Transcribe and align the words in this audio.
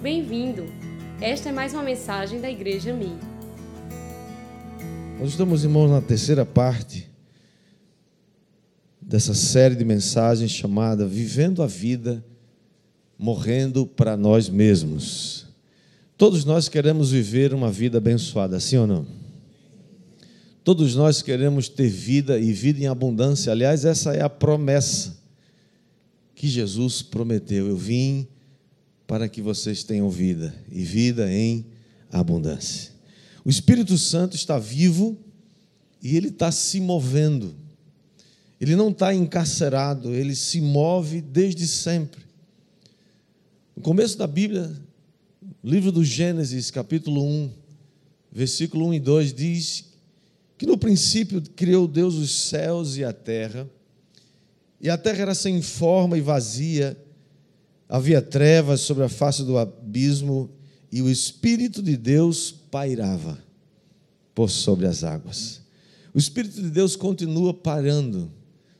Bem-vindo! 0.00 0.64
Esta 1.20 1.48
é 1.48 1.52
mais 1.52 1.74
uma 1.74 1.82
mensagem 1.82 2.40
da 2.40 2.48
Igreja 2.48 2.94
Mi. 2.94 3.18
Nós 5.18 5.30
estamos, 5.30 5.64
irmãos, 5.64 5.90
na 5.90 6.00
terceira 6.00 6.46
parte 6.46 7.10
dessa 9.02 9.34
série 9.34 9.74
de 9.74 9.84
mensagens 9.84 10.52
chamada 10.52 11.04
Vivendo 11.04 11.64
a 11.64 11.66
Vida, 11.66 12.24
Morrendo 13.18 13.84
para 13.84 14.16
Nós 14.16 14.48
Mesmos. 14.48 15.46
Todos 16.16 16.44
nós 16.44 16.68
queremos 16.68 17.10
viver 17.10 17.52
uma 17.52 17.72
vida 17.72 17.98
abençoada, 17.98 18.60
sim 18.60 18.76
ou 18.76 18.86
não? 18.86 19.04
Todos 20.62 20.94
nós 20.94 21.22
queremos 21.22 21.68
ter 21.68 21.88
vida 21.88 22.38
e 22.38 22.52
vida 22.52 22.80
em 22.80 22.86
abundância. 22.86 23.50
Aliás, 23.50 23.84
essa 23.84 24.14
é 24.14 24.22
a 24.22 24.30
promessa 24.30 25.18
que 26.36 26.46
Jesus 26.46 27.02
prometeu. 27.02 27.66
Eu 27.66 27.76
vim 27.76 28.28
para 29.08 29.26
que 29.26 29.40
vocês 29.40 29.82
tenham 29.82 30.10
vida 30.10 30.54
e 30.70 30.84
vida 30.84 31.32
em 31.32 31.64
abundância. 32.12 32.92
O 33.42 33.48
Espírito 33.48 33.96
Santo 33.96 34.36
está 34.36 34.58
vivo 34.58 35.18
e 36.02 36.14
ele 36.14 36.28
está 36.28 36.52
se 36.52 36.78
movendo. 36.78 37.54
Ele 38.60 38.76
não 38.76 38.90
está 38.90 39.14
encarcerado, 39.14 40.14
ele 40.14 40.36
se 40.36 40.60
move 40.60 41.22
desde 41.22 41.66
sempre. 41.66 42.20
No 43.74 43.80
começo 43.82 44.18
da 44.18 44.26
Bíblia, 44.26 44.70
livro 45.64 45.90
do 45.90 46.04
Gênesis, 46.04 46.70
capítulo 46.70 47.24
1, 47.24 47.50
versículo 48.30 48.88
1 48.88 48.94
e 48.94 49.00
2, 49.00 49.32
diz 49.32 49.84
que 50.58 50.66
no 50.66 50.76
princípio 50.76 51.40
criou 51.56 51.88
Deus 51.88 52.14
os 52.16 52.30
céus 52.30 52.98
e 52.98 53.04
a 53.04 53.12
terra, 53.14 53.66
e 54.78 54.90
a 54.90 54.98
terra 54.98 55.22
era 55.22 55.34
sem 55.34 55.62
forma 55.62 56.18
e 56.18 56.20
vazia, 56.20 56.94
havia 57.88 58.20
trevas 58.20 58.82
sobre 58.82 59.04
a 59.04 59.08
face 59.08 59.42
do 59.42 59.56
abismo, 59.56 60.50
e 60.92 61.00
o 61.02 61.10
Espírito 61.10 61.82
de 61.82 61.96
Deus 61.96 62.50
pairava 62.50 63.38
por 64.34 64.50
sobre 64.50 64.86
as 64.86 65.04
águas. 65.04 65.60
O 66.14 66.18
Espírito 66.18 66.60
de 66.62 66.70
Deus 66.70 66.96
continua 66.96 67.52
parando 67.52 68.30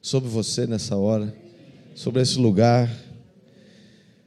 sobre 0.01 0.29
você 0.29 0.67
nessa 0.67 0.97
hora, 0.97 1.35
sobre 1.95 2.23
esse 2.23 2.39
lugar. 2.39 2.91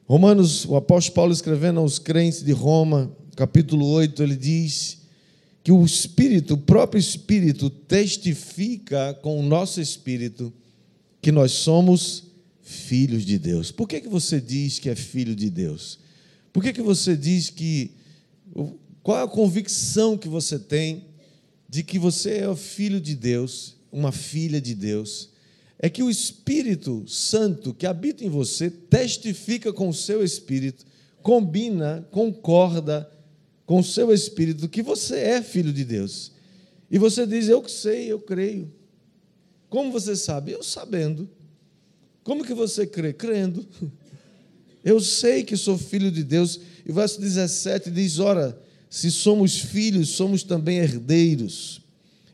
Romanos, 0.06 0.66
o 0.66 0.76
apóstolo 0.76 1.16
Paulo 1.16 1.34
escrevendo 1.34 1.80
aos 1.80 1.98
crentes 1.98 2.44
de 2.44 2.52
Roma, 2.52 3.12
capítulo 3.36 3.88
8, 3.88 4.22
ele 4.22 4.36
diz 4.36 5.02
que 5.64 5.72
o 5.72 5.84
Espírito, 5.84 6.56
o 6.56 6.58
próprio 6.58 7.00
Espírito, 7.00 7.70
testifica 7.70 9.14
com 9.22 9.40
o 9.40 9.44
nosso 9.44 9.80
Espírito 9.80 10.52
que 11.22 11.32
nós 11.32 11.52
somos 11.52 12.31
filhos 12.72 13.26
de 13.26 13.38
Deus. 13.38 13.72
Por 13.72 13.88
que, 13.88 14.02
que 14.02 14.08
você 14.08 14.42
diz 14.42 14.80
que 14.80 14.90
é 14.90 14.96
filho 14.96 15.36
de 15.36 15.50
Deus? 15.50 16.00
Por 16.52 16.64
que, 16.64 16.74
que 16.74 16.82
você 16.82 17.16
diz 17.16 17.50
que. 17.50 17.92
Qual 19.04 19.18
é 19.18 19.24
a 19.24 19.28
convicção 19.28 20.18
que 20.18 20.28
você 20.28 20.58
tem 20.58 21.06
de 21.68 21.84
que 21.84 21.98
você 21.98 22.38
é 22.40 22.50
o 22.50 22.56
filho 22.56 23.00
de 23.00 23.16
Deus, 23.16 23.76
uma 23.92 24.12
filha 24.12 24.60
de 24.60 24.74
Deus? 24.74 25.30
É 25.78 25.90
que 25.90 26.04
o 26.04 26.10
Espírito 26.10 27.04
Santo 27.08 27.74
que 27.74 27.88
habita 27.88 28.24
em 28.24 28.30
você 28.30 28.70
testifica 28.70 29.74
com 29.74 29.90
o 29.90 29.94
seu 29.94 30.24
espírito, 30.24 30.86
combina, 31.24 32.08
concorda 32.12 33.10
com 33.66 33.80
o 33.80 33.84
seu 33.84 34.14
espírito 34.14 34.70
que 34.70 34.84
você 34.84 35.16
é 35.18 35.42
filho 35.42 35.74
de 35.74 35.84
Deus. 35.84 36.32
E 36.90 36.98
você 36.98 37.26
diz: 37.26 37.48
Eu 37.48 37.68
sei, 37.68 38.12
eu 38.12 38.20
creio. 38.20 38.72
Como 39.70 39.92
você 39.92 40.16
sabe? 40.16 40.52
Eu 40.52 40.62
sabendo. 40.62 41.30
Como 42.24 42.44
que 42.44 42.54
você 42.54 42.86
crê? 42.86 43.14
Crendo. 43.14 43.66
Eu 44.84 45.00
sei 45.00 45.44
que 45.44 45.56
sou 45.56 45.78
filho 45.78 46.12
de 46.12 46.24
Deus. 46.24 46.60
E 46.86 46.92
o 46.92 46.96
verso 46.96 47.20
17 47.20 47.92
diz: 47.92 48.20
Ora, 48.20 48.60
se 48.90 49.10
somos 49.12 49.60
filhos, 49.60 50.10
somos 50.10 50.44
também 50.44 50.78
herdeiros, 50.78 51.82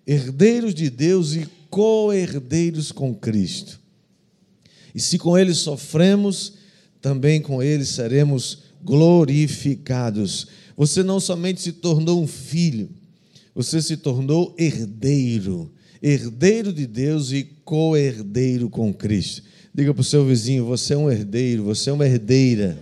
herdeiros 0.05 0.73
de 0.73 0.89
Deus 0.89 1.33
e 1.33 1.47
co-herdeiros 1.69 2.91
com 2.91 3.13
Cristo. 3.13 3.79
E 4.95 4.99
se 4.99 5.17
com 5.17 5.37
Ele 5.37 5.53
sofremos, 5.53 6.53
também 7.01 7.41
com 7.41 7.61
Ele 7.61 7.85
seremos 7.85 8.63
glorificados. 8.83 10.47
Você 10.75 11.03
não 11.03 11.19
somente 11.19 11.61
se 11.61 11.73
tornou 11.73 12.21
um 12.21 12.27
filho, 12.27 12.89
você 13.53 13.81
se 13.81 13.97
tornou 13.97 14.55
herdeiro, 14.57 15.71
herdeiro 16.01 16.71
de 16.71 16.87
Deus 16.87 17.31
e 17.31 17.43
co-herdeiro 17.63 18.69
com 18.69 18.93
Cristo. 18.93 19.43
Diga 19.77 19.93
para 19.93 20.01
o 20.01 20.03
seu 20.03 20.25
vizinho: 20.25 20.65
você 20.65 20.95
é 20.95 20.97
um 20.97 21.09
herdeiro, 21.09 21.63
você 21.63 21.91
é 21.91 21.93
uma 21.93 22.07
herdeira. 22.07 22.75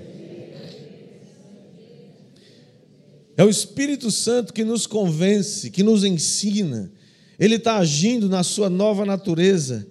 É 3.35 3.43
o 3.43 3.49
Espírito 3.49 4.09
Santo 4.09 4.53
que 4.53 4.63
nos 4.63 4.87
convence, 4.87 5.69
que 5.69 5.83
nos 5.83 6.05
ensina. 6.05 6.89
Ele 7.37 7.55
está 7.55 7.79
agindo 7.79 8.29
na 8.29 8.43
sua 8.43 8.69
nova 8.69 9.05
natureza. 9.05 9.85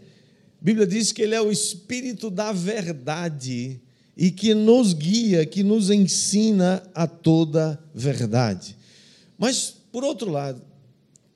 A 0.58 0.64
Bíblia 0.64 0.86
diz 0.86 1.12
que 1.12 1.20
ele 1.20 1.34
é 1.34 1.42
o 1.42 1.52
Espírito 1.52 2.30
da 2.30 2.52
verdade 2.52 3.82
e 4.16 4.30
que 4.30 4.54
nos 4.54 4.94
guia, 4.94 5.44
que 5.44 5.62
nos 5.62 5.90
ensina 5.90 6.82
a 6.94 7.06
toda 7.06 7.78
verdade. 7.94 8.74
Mas, 9.36 9.74
por 9.92 10.02
outro 10.04 10.30
lado, 10.30 10.62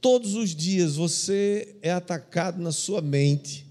todos 0.00 0.34
os 0.34 0.56
dias 0.56 0.96
você 0.96 1.76
é 1.82 1.92
atacado 1.92 2.58
na 2.58 2.72
sua 2.72 3.02
mente 3.02 3.67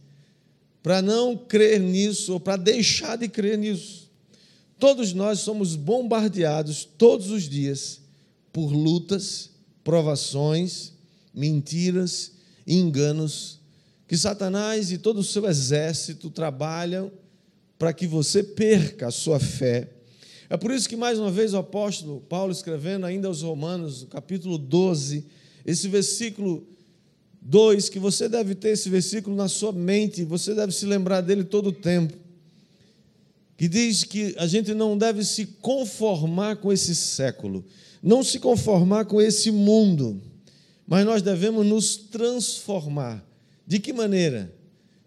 para 0.87 1.01
não 1.01 1.35
crer 1.35 1.81
nisso 1.81 2.31
ou 2.31 2.39
para 2.39 2.55
deixar 2.55 3.17
de 3.17 3.27
crer 3.27 3.57
nisso. 3.57 4.09
Todos 4.79 5.11
nós 5.11 5.39
somos 5.39 5.75
bombardeados 5.75 6.87
todos 6.97 7.29
os 7.29 7.43
dias 7.43 7.99
por 8.53 8.71
lutas, 8.71 9.49
provações, 9.83 10.93
mentiras 11.33 12.31
e 12.65 12.77
enganos 12.77 13.59
que 14.07 14.15
Satanás 14.15 14.89
e 14.89 14.97
todo 14.97 15.17
o 15.17 15.25
seu 15.25 15.45
exército 15.45 16.29
trabalham 16.29 17.11
para 17.77 17.91
que 17.91 18.07
você 18.07 18.41
perca 18.41 19.07
a 19.07 19.11
sua 19.11 19.41
fé. 19.41 19.89
É 20.49 20.55
por 20.55 20.71
isso 20.71 20.87
que, 20.87 20.95
mais 20.95 21.19
uma 21.19 21.29
vez, 21.29 21.53
o 21.53 21.57
apóstolo 21.57 22.21
Paulo, 22.21 22.53
escrevendo 22.53 23.05
ainda 23.05 23.27
aos 23.27 23.41
Romanos, 23.41 24.03
no 24.03 24.07
capítulo 24.07 24.57
12, 24.57 25.25
esse 25.65 25.89
versículo 25.89 26.65
2, 27.49 27.87
que 27.87 27.97
você 27.97 28.27
deve 28.27 28.53
ter 28.53 28.71
esse 28.71 28.89
versículo 28.89 29.33
na 29.33 29.47
sua 29.47 29.71
mente, 29.71 30.25
você 30.25 30.53
deve 30.53 30.73
se 30.73 30.85
lembrar 30.85 31.21
dele 31.21 31.45
todo 31.45 31.67
o 31.67 31.71
tempo, 31.71 32.13
que 33.55 33.69
diz 33.69 34.03
que 34.03 34.35
a 34.37 34.45
gente 34.45 34.73
não 34.73 34.97
deve 34.97 35.23
se 35.23 35.45
conformar 35.45 36.57
com 36.57 36.73
esse 36.73 36.93
século, 36.93 37.63
não 38.03 38.21
se 38.21 38.37
conformar 38.37 39.05
com 39.05 39.21
esse 39.21 39.49
mundo, 39.49 40.21
mas 40.85 41.05
nós 41.05 41.21
devemos 41.21 41.65
nos 41.65 41.95
transformar. 41.95 43.25
De 43.65 43.79
que 43.79 43.93
maneira? 43.93 44.53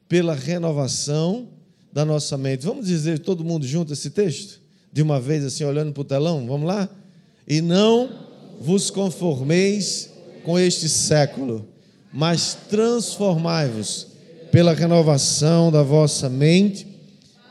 Pela 0.08 0.34
renovação 0.34 1.46
da 1.92 2.06
nossa 2.06 2.38
mente. 2.38 2.64
Vamos 2.64 2.86
dizer 2.86 3.18
todo 3.18 3.44
mundo 3.44 3.66
junto 3.66 3.92
esse 3.92 4.08
texto? 4.08 4.60
De 4.90 5.02
uma 5.02 5.20
vez 5.20 5.44
assim, 5.44 5.64
olhando 5.64 5.92
para 5.92 6.00
o 6.00 6.04
telão? 6.04 6.46
Vamos 6.46 6.66
lá? 6.66 6.88
E 7.46 7.60
não 7.60 8.10
vos 8.60 8.90
conformeis 8.90 10.10
com 10.42 10.58
este 10.58 10.88
século, 10.88 11.68
mas 12.12 12.54
transformai-vos 12.68 14.08
pela 14.50 14.74
renovação 14.74 15.70
da 15.70 15.82
vossa 15.82 16.28
mente, 16.28 16.86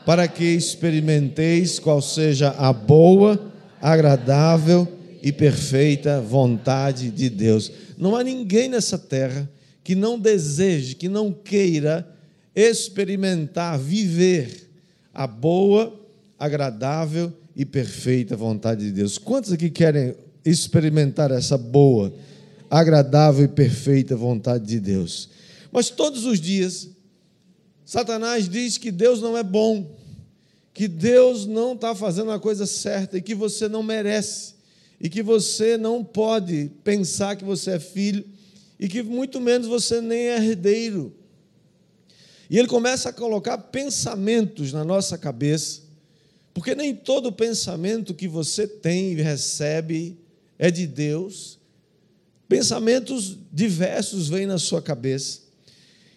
para 0.04 0.26
que 0.28 0.44
experimenteis 0.44 1.78
qual 1.78 2.02
seja 2.02 2.50
a 2.50 2.72
boa, 2.72 3.52
agradável 3.80 4.86
e 5.22 5.32
perfeita 5.32 6.20
vontade 6.20 7.10
de 7.10 7.28
Deus. 7.28 7.70
Não 7.96 8.16
há 8.16 8.24
ninguém 8.24 8.68
nessa 8.68 8.98
terra 8.98 9.48
que 9.84 9.94
não 9.94 10.18
deseje, 10.18 10.94
que 10.94 11.08
não 11.08 11.32
queira 11.32 12.06
experimentar, 12.54 13.78
viver 13.78 14.68
a 15.12 15.26
boa, 15.26 15.98
agradável 16.38 17.32
e 17.54 17.64
perfeita 17.64 18.36
vontade 18.36 18.84
de 18.86 18.92
Deus. 18.92 19.18
Quantos 19.18 19.52
aqui 19.52 19.70
querem 19.70 20.14
experimentar 20.44 21.30
essa 21.30 21.58
boa, 21.58 22.12
agradável 22.70 23.44
e 23.44 23.48
perfeita 23.48 24.16
vontade 24.16 24.64
de 24.64 24.78
Deus? 24.78 25.28
Mas 25.72 25.90
todos 25.90 26.24
os 26.24 26.40
dias, 26.40 26.88
Satanás 27.84 28.48
diz 28.48 28.78
que 28.78 28.90
Deus 28.90 29.20
não 29.20 29.36
é 29.36 29.42
bom, 29.42 29.98
que 30.72 30.88
Deus 30.88 31.44
não 31.44 31.74
está 31.74 31.94
fazendo 31.94 32.30
a 32.30 32.40
coisa 32.40 32.64
certa 32.64 33.18
e 33.18 33.22
que 33.22 33.34
você 33.34 33.68
não 33.68 33.82
merece, 33.82 34.54
e 35.00 35.08
que 35.08 35.22
você 35.22 35.76
não 35.76 36.04
pode 36.04 36.70
pensar 36.82 37.36
que 37.36 37.44
você 37.44 37.72
é 37.72 37.78
filho, 37.78 38.24
e 38.78 38.88
que 38.88 39.02
muito 39.02 39.40
menos 39.40 39.66
você 39.66 40.00
nem 40.00 40.28
é 40.28 40.36
herdeiro. 40.36 41.14
E 42.48 42.58
ele 42.58 42.66
começa 42.66 43.10
a 43.10 43.12
colocar 43.12 43.56
pensamentos 43.58 44.72
na 44.72 44.84
nossa 44.84 45.16
cabeça, 45.16 45.82
porque 46.52 46.74
nem 46.74 46.96
todo 46.96 47.30
pensamento 47.30 48.12
que 48.12 48.26
você 48.26 48.66
tem 48.66 49.12
e 49.12 49.22
recebe 49.22 50.18
é 50.58 50.68
de 50.68 50.84
Deus. 50.84 51.59
Pensamentos 52.50 53.38
diversos 53.52 54.28
vêm 54.28 54.44
na 54.44 54.58
sua 54.58 54.82
cabeça. 54.82 55.38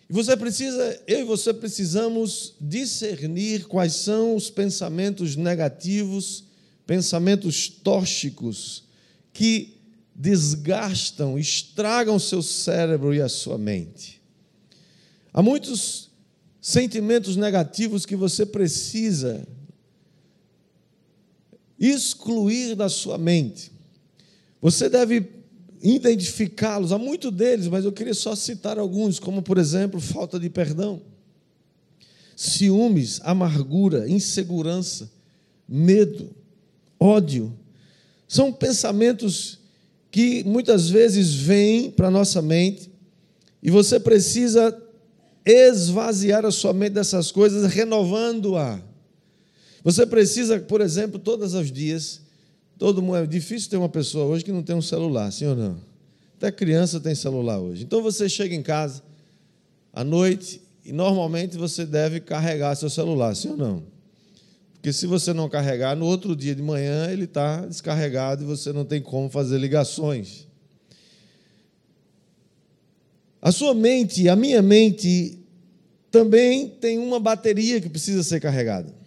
E 0.09 0.13
você 0.13 0.35
precisa, 0.35 1.00
eu 1.06 1.19
e 1.19 1.24
você 1.24 1.53
precisamos 1.53 2.56
discernir 2.59 3.68
quais 3.68 3.94
são 3.94 4.35
os 4.35 4.50
pensamentos 4.50 5.35
negativos, 5.35 6.45
pensamentos 6.88 7.69
tóxicos 7.69 8.85
que 9.31 9.77
desgastam, 10.15 11.38
estragam 11.38 12.18
seu 12.18 12.41
cérebro 12.41 13.13
e 13.13 13.21
a 13.21 13.29
sua 13.29 13.59
mente. 13.59 14.19
Há 15.31 15.44
muitos 15.44 16.09
sentimentos 16.59 17.36
negativos 17.36 18.07
que 18.07 18.15
você 18.15 18.44
precisa 18.44 19.47
excluir 21.77 22.74
da 22.74 22.89
sua 22.89 23.19
mente. 23.19 23.71
Você 24.59 24.89
deve 24.89 25.42
identificá-los, 25.83 26.94
há 26.94 26.97
muitos 26.97 27.31
deles, 27.31 27.68
mas 27.68 27.83
eu 27.83 27.91
queria 27.91 28.13
só 28.13 28.35
citar 28.35 28.80
alguns, 28.80 29.19
como 29.19 29.41
por 29.41 29.57
exemplo, 29.57 30.00
falta 30.00 30.39
de 30.39 30.50
perdão, 30.50 31.01
ciúmes, 32.35 33.19
amargura, 33.24 34.09
insegurança, 34.09 35.12
medo, 35.68 36.30
ódio. 36.97 37.53
São 38.27 38.51
pensamentos 38.51 39.59
que 40.09 40.44
muitas 40.45 40.89
vezes 40.89 41.33
vêm 41.33 41.91
para 41.91 42.07
a 42.07 42.12
nossa 42.12 42.41
mente 42.41 42.89
e 43.62 43.69
você 43.69 44.00
precisa 44.00 44.75
esvaziar 45.45 46.45
a 46.45 46.51
sua 46.51 46.74
mente 46.74 46.94
dessas 46.94 47.31
coisas, 47.31 47.71
renovando-a. 47.71 48.81
Você 49.83 50.06
precisa, 50.06 50.59
por 50.59 50.79
exemplo, 50.79 51.19
todos 51.19 51.53
os 51.53 51.69
dias, 51.69 52.21
todo 52.77 53.01
mundo, 53.01 53.17
é 53.17 53.25
difícil 53.25 53.69
ter 53.69 53.77
uma 53.77 53.89
pessoa 53.89 54.25
hoje 54.25 54.43
que 54.43 54.51
não 54.51 54.63
tem 54.63 54.75
um 54.75 54.81
celular, 54.81 55.31
sim 55.31 55.45
ou 55.45 55.55
não? 55.55 55.77
Até 56.37 56.51
criança 56.51 56.99
tem 56.99 57.15
celular 57.15 57.59
hoje. 57.59 57.83
Então 57.83 58.01
você 58.01 58.27
chega 58.27 58.53
em 58.53 58.61
casa 58.61 59.01
à 59.91 60.03
noite 60.03 60.61
e 60.83 60.91
normalmente 60.91 61.57
você 61.57 61.85
deve 61.85 62.19
carregar 62.19 62.75
seu 62.75 62.89
celular, 62.89 63.35
sim 63.35 63.51
ou 63.51 63.57
não? 63.57 63.83
Porque 64.73 64.91
se 64.91 65.07
você 65.07 65.31
não 65.31 65.47
carregar, 65.47 65.95
no 65.95 66.05
outro 66.05 66.35
dia 66.35 66.53
de 66.53 66.61
manhã 66.61 67.09
ele 67.09 67.23
está 67.23 67.65
descarregado 67.65 68.43
e 68.43 68.45
você 68.45 68.73
não 68.73 68.83
tem 68.83 69.01
como 69.01 69.29
fazer 69.29 69.57
ligações. 69.57 70.45
A 73.41 73.51
sua 73.51 73.73
mente, 73.73 74.27
a 74.27 74.35
minha 74.35 74.61
mente, 74.61 75.39
também 76.11 76.67
tem 76.69 76.99
uma 76.99 77.19
bateria 77.19 77.79
que 77.79 77.89
precisa 77.89 78.23
ser 78.23 78.39
carregada. 78.39 79.02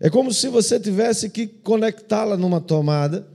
É 0.00 0.10
como 0.10 0.32
se 0.32 0.48
você 0.48 0.78
tivesse 0.78 1.30
que 1.30 1.46
conectá-la 1.46 2.36
numa 2.36 2.60
tomada. 2.60 3.26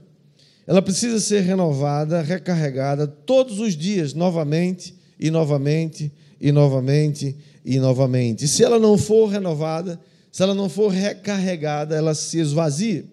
Ela 0.66 0.80
precisa 0.80 1.18
ser 1.18 1.40
renovada, 1.40 2.22
recarregada 2.22 3.06
todos 3.06 3.58
os 3.58 3.76
dias, 3.76 4.14
novamente 4.14 4.94
e 5.18 5.30
novamente 5.30 6.12
e 6.40 6.52
novamente 6.52 7.36
e 7.64 7.78
novamente. 7.78 8.44
E 8.44 8.48
se 8.48 8.62
ela 8.62 8.78
não 8.78 8.96
for 8.96 9.26
renovada, 9.26 10.00
se 10.30 10.42
ela 10.42 10.54
não 10.54 10.68
for 10.68 10.88
recarregada, 10.88 11.96
ela 11.96 12.14
se 12.14 12.38
esvazia. 12.38 13.04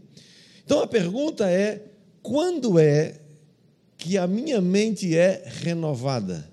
Então 0.63 0.81
a 0.81 0.88
pergunta 0.88 1.50
é: 1.50 1.84
quando 2.22 2.78
é 2.78 3.16
que 3.98 4.18
a 4.18 4.28
minha 4.28 4.62
mente 4.62 5.18
é 5.18 5.44
renovada? 5.46 6.48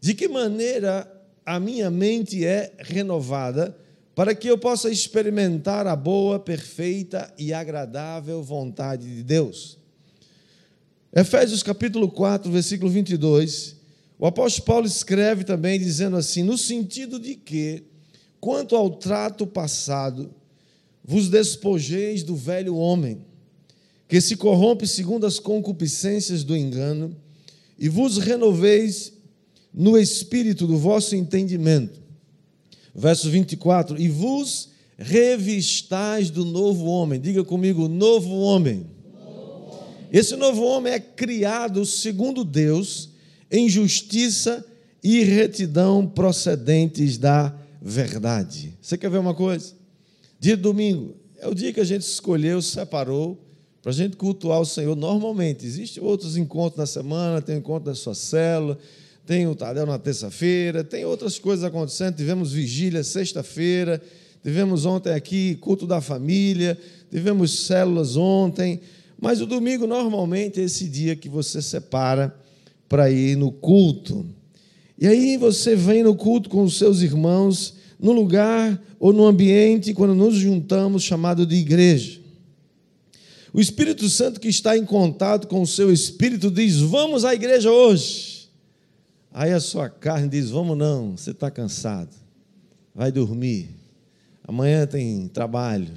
De 0.00 0.14
que 0.14 0.28
maneira 0.28 1.10
a 1.46 1.60
minha 1.60 1.90
mente 1.90 2.44
é 2.44 2.72
renovada 2.78 3.76
para 4.14 4.34
que 4.34 4.48
eu 4.48 4.56
possa 4.56 4.90
experimentar 4.90 5.86
a 5.86 5.96
boa, 5.96 6.38
perfeita 6.38 7.32
e 7.38 7.52
agradável 7.52 8.42
vontade 8.42 9.14
de 9.14 9.22
Deus? 9.22 9.78
Efésios 11.12 11.62
capítulo 11.62 12.10
4, 12.10 12.50
versículo 12.50 12.90
22, 12.90 13.76
o 14.18 14.26
apóstolo 14.26 14.66
Paulo 14.66 14.86
escreve 14.86 15.44
também 15.44 15.78
dizendo 15.78 16.16
assim: 16.16 16.42
no 16.42 16.58
sentido 16.58 17.18
de 17.18 17.34
que 17.34 17.84
Quanto 18.44 18.76
ao 18.76 18.90
trato 18.90 19.46
passado, 19.46 20.30
vos 21.02 21.30
despojeis 21.30 22.22
do 22.22 22.36
velho 22.36 22.76
homem, 22.76 23.24
que 24.06 24.20
se 24.20 24.36
corrompe 24.36 24.86
segundo 24.86 25.24
as 25.24 25.38
concupiscências 25.38 26.44
do 26.44 26.54
engano, 26.54 27.16
e 27.78 27.88
vos 27.88 28.18
renoveis 28.18 29.14
no 29.72 29.96
espírito 29.96 30.66
do 30.66 30.76
vosso 30.76 31.16
entendimento. 31.16 32.02
Verso 32.94 33.28
24: 33.30 34.00
E 34.00 34.08
vos 34.08 34.70
revistais 34.96 36.30
do 36.30 36.44
novo 36.44 36.86
homem. 36.86 37.20
Diga 37.20 37.42
comigo, 37.42 37.88
novo 37.88 38.38
homem. 38.40 38.86
Esse 40.12 40.36
novo 40.36 40.62
homem 40.62 40.92
é 40.92 41.00
criado 41.00 41.84
segundo 41.84 42.44
Deus, 42.44 43.10
em 43.50 43.68
justiça 43.68 44.64
e 45.02 45.24
retidão 45.24 46.06
procedentes 46.06 47.18
da 47.18 47.52
verdade. 47.82 48.78
Você 48.80 48.96
quer 48.96 49.10
ver 49.10 49.18
uma 49.18 49.34
coisa? 49.34 49.74
Dia 50.38 50.56
domingo 50.56 51.16
é 51.38 51.48
o 51.48 51.54
dia 51.54 51.72
que 51.72 51.80
a 51.80 51.84
gente 51.84 52.02
escolheu, 52.02 52.62
separou 52.62 53.38
para 53.82 53.90
a 53.90 53.94
gente 53.94 54.16
cultuar 54.16 54.60
o 54.60 54.64
Senhor 54.64 54.96
normalmente. 54.96 55.66
Existem 55.66 56.02
outros 56.02 56.38
encontros 56.38 56.78
na 56.78 56.86
semana, 56.86 57.42
tem 57.42 57.56
o 57.56 57.58
encontro 57.58 57.84
da 57.84 57.94
sua 57.94 58.14
célula, 58.14 58.78
tem 59.26 59.46
o 59.46 59.54
Tadel 59.54 59.86
na 59.86 59.98
terça-feira, 59.98 60.84
tem 60.84 61.04
outras 61.04 61.38
coisas 61.38 61.64
acontecendo. 61.64 62.16
Tivemos 62.16 62.52
vigília 62.52 63.02
sexta-feira, 63.02 64.00
tivemos 64.42 64.84
ontem 64.84 65.12
aqui 65.12 65.56
culto 65.56 65.86
da 65.86 66.00
família, 66.00 66.78
tivemos 67.10 67.66
células 67.66 68.16
ontem. 68.16 68.80
Mas 69.18 69.40
o 69.40 69.46
domingo 69.46 69.86
normalmente 69.86 70.60
é 70.60 70.64
esse 70.64 70.86
dia 70.88 71.16
que 71.16 71.28
você 71.28 71.62
separa 71.62 72.34
para 72.88 73.10
ir 73.10 73.36
no 73.36 73.50
culto. 73.50 74.26
E 74.98 75.06
aí 75.06 75.36
você 75.38 75.74
vem 75.74 76.02
no 76.02 76.14
culto 76.14 76.50
com 76.50 76.62
os 76.62 76.76
seus 76.76 77.00
irmãos, 77.00 77.74
no 77.98 78.12
lugar 78.12 78.80
ou 79.00 79.12
no 79.12 79.26
ambiente, 79.26 79.94
quando 79.94 80.14
nos 80.14 80.34
juntamos, 80.34 81.02
chamado 81.02 81.46
de 81.46 81.56
igreja. 81.56 82.20
O 83.54 83.60
Espírito 83.60 84.08
Santo 84.10 84.38
que 84.38 84.48
está 84.48 84.76
em 84.76 84.84
contato 84.84 85.48
com 85.48 85.62
o 85.62 85.66
seu 85.66 85.90
espírito 85.90 86.50
diz: 86.50 86.76
Vamos 86.78 87.24
à 87.24 87.34
igreja 87.34 87.70
hoje. 87.70 88.43
Aí 89.34 89.52
a 89.52 89.58
sua 89.58 89.90
carne 89.90 90.28
diz: 90.28 90.50
Vamos 90.50 90.78
não, 90.78 91.16
você 91.16 91.32
está 91.32 91.50
cansado, 91.50 92.14
vai 92.94 93.10
dormir. 93.10 93.68
Amanhã 94.46 94.86
tem 94.86 95.26
trabalho, 95.26 95.92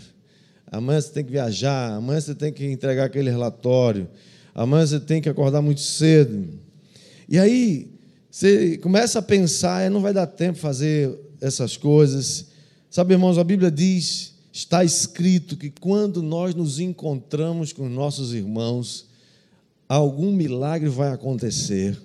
amanhã 0.71 0.99
você 0.99 1.11
tem 1.11 1.23
que 1.23 1.31
viajar, 1.31 1.93
amanhã 1.93 2.19
você 2.19 2.33
tem 2.33 2.51
que 2.51 2.65
entregar 2.65 3.05
aquele 3.05 3.29
relatório, 3.29 4.09
amanhã 4.55 4.87
você 4.87 4.99
tem 4.99 5.21
que 5.21 5.29
acordar 5.29 5.61
muito 5.61 5.81
cedo. 5.81 6.47
E 7.29 7.37
aí 7.37 7.91
você 8.31 8.79
começa 8.79 9.19
a 9.19 9.21
pensar, 9.21 9.91
não 9.91 10.01
vai 10.01 10.13
dar 10.13 10.25
tempo 10.25 10.57
fazer 10.57 11.15
essas 11.39 11.77
coisas. 11.77 12.47
Sabe, 12.89 13.13
irmãos, 13.13 13.37
a 13.37 13.43
Bíblia 13.43 13.69
diz, 13.69 14.33
está 14.51 14.83
escrito 14.83 15.55
que 15.55 15.69
quando 15.69 16.23
nós 16.23 16.55
nos 16.55 16.79
encontramos 16.79 17.71
com 17.71 17.87
nossos 17.87 18.33
irmãos, 18.33 19.05
algum 19.87 20.31
milagre 20.31 20.89
vai 20.89 21.11
acontecer. 21.11 21.95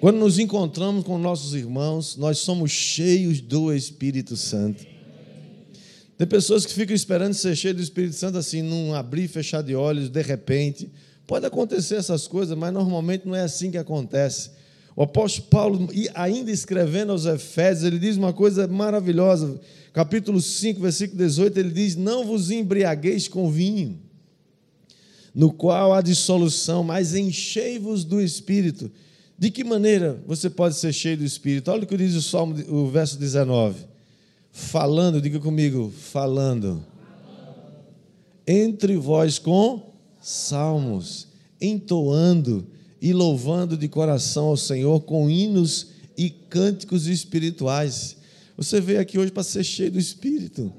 Quando 0.00 0.16
nos 0.16 0.38
encontramos 0.38 1.04
com 1.04 1.18
nossos 1.18 1.52
irmãos, 1.52 2.16
nós 2.16 2.38
somos 2.38 2.70
cheios 2.70 3.38
do 3.38 3.70
Espírito 3.70 4.34
Santo. 4.34 4.86
Tem 6.16 6.26
pessoas 6.26 6.64
que 6.64 6.72
ficam 6.72 6.96
esperando 6.96 7.34
ser 7.34 7.54
cheios 7.54 7.76
do 7.76 7.82
Espírito 7.82 8.14
Santo 8.14 8.38
assim, 8.38 8.62
num 8.62 8.94
abrir 8.94 9.24
e 9.24 9.28
fechar 9.28 9.62
de 9.62 9.74
olhos, 9.74 10.08
de 10.08 10.22
repente. 10.22 10.90
Pode 11.26 11.44
acontecer 11.44 11.96
essas 11.96 12.26
coisas, 12.26 12.56
mas 12.56 12.72
normalmente 12.72 13.28
não 13.28 13.36
é 13.36 13.42
assim 13.42 13.70
que 13.70 13.76
acontece. 13.76 14.52
O 14.96 15.02
apóstolo 15.02 15.48
Paulo, 15.48 15.88
ainda 16.14 16.50
escrevendo 16.50 17.12
aos 17.12 17.26
Efésios, 17.26 17.84
ele 17.84 17.98
diz 17.98 18.16
uma 18.16 18.32
coisa 18.32 18.66
maravilhosa. 18.66 19.60
Capítulo 19.92 20.40
5, 20.40 20.80
versículo 20.80 21.18
18, 21.18 21.58
ele 21.58 21.70
diz: 21.70 21.94
Não 21.94 22.24
vos 22.24 22.50
embriagueis 22.50 23.28
com 23.28 23.50
vinho, 23.50 24.00
no 25.34 25.52
qual 25.52 25.92
há 25.92 26.00
dissolução, 26.00 26.82
mas 26.82 27.14
enchei-vos 27.14 28.02
do 28.02 28.18
espírito. 28.18 28.90
De 29.40 29.50
que 29.50 29.64
maneira 29.64 30.22
você 30.26 30.50
pode 30.50 30.76
ser 30.76 30.92
cheio 30.92 31.16
do 31.16 31.24
espírito? 31.24 31.70
Olha 31.70 31.84
o 31.84 31.86
que 31.86 31.96
diz 31.96 32.14
o 32.14 32.20
Salmo, 32.20 32.54
o 32.68 32.90
verso 32.90 33.18
19. 33.18 33.86
Falando, 34.52 35.18
diga 35.18 35.40
comigo, 35.40 35.90
falando. 35.90 36.84
Entre 38.46 38.98
vós 38.98 39.38
com 39.38 39.94
salmos, 40.20 41.26
entoando 41.58 42.66
e 43.00 43.14
louvando 43.14 43.78
de 43.78 43.88
coração 43.88 44.48
ao 44.48 44.58
Senhor 44.58 45.00
com 45.00 45.30
hinos 45.30 45.86
e 46.18 46.28
cânticos 46.28 47.06
espirituais. 47.06 48.18
Você 48.58 48.78
veio 48.78 49.00
aqui 49.00 49.18
hoje 49.18 49.32
para 49.32 49.42
ser 49.42 49.64
cheio 49.64 49.92
do 49.92 49.98
Espírito. 49.98 50.70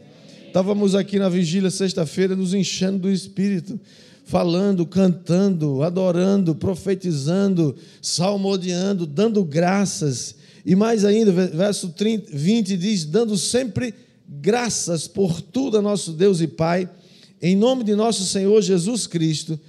Estávamos 0.46 0.94
aqui 0.94 1.18
na 1.18 1.30
vigília 1.30 1.72
sexta-feira 1.72 2.36
nos 2.36 2.54
enchendo 2.54 3.00
do 3.00 3.12
Espírito, 3.12 3.80
falando, 4.24 4.86
cantando, 4.86 5.84
adorando, 5.84 6.56
profetizando, 6.56 7.76
salmodiando, 8.02 9.06
dando 9.06 9.44
graças. 9.44 10.36
E 10.66 10.76
mais 10.76 11.04
ainda, 11.04 11.32
verso 11.32 11.90
30, 11.90 12.36
20 12.36 12.78
diz: 12.78 13.06
dando 13.06 13.38
sempre 13.38 13.94
graças 14.28 15.08
por 15.08 15.42
tudo 15.42 15.78
a 15.78 15.82
nosso 15.82 16.14
Deus 16.14 16.40
e 16.40 16.48
Pai, 16.48 16.90
em 17.42 17.56
nome 17.56 17.84
de 17.84 17.96
nosso 17.96 18.24
Senhor 18.24 18.62
Jesus 18.62 19.08
Cristo 19.08 19.60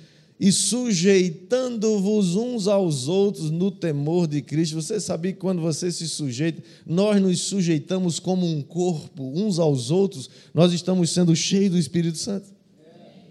e 0.42 0.50
sujeitando-vos 0.50 2.34
uns 2.34 2.66
aos 2.66 3.06
outros 3.06 3.48
no 3.48 3.70
temor 3.70 4.26
de 4.26 4.42
Cristo. 4.42 4.74
Você 4.74 4.98
sabia 4.98 5.32
que 5.32 5.38
quando 5.38 5.62
você 5.62 5.92
se 5.92 6.08
sujeita, 6.08 6.60
nós 6.84 7.22
nos 7.22 7.38
sujeitamos 7.42 8.18
como 8.18 8.44
um 8.44 8.60
corpo 8.60 9.22
uns 9.22 9.60
aos 9.60 9.92
outros, 9.92 10.28
nós 10.52 10.72
estamos 10.72 11.10
sendo 11.10 11.34
cheios 11.36 11.70
do 11.70 11.78
Espírito 11.78 12.18
Santo. 12.18 12.48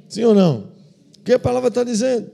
Sim 0.08 0.24
ou 0.24 0.34
não? 0.34 0.71
O 1.22 1.24
que 1.24 1.34
a 1.34 1.40
palavra 1.40 1.70
está 1.70 1.84
dizendo? 1.84 2.32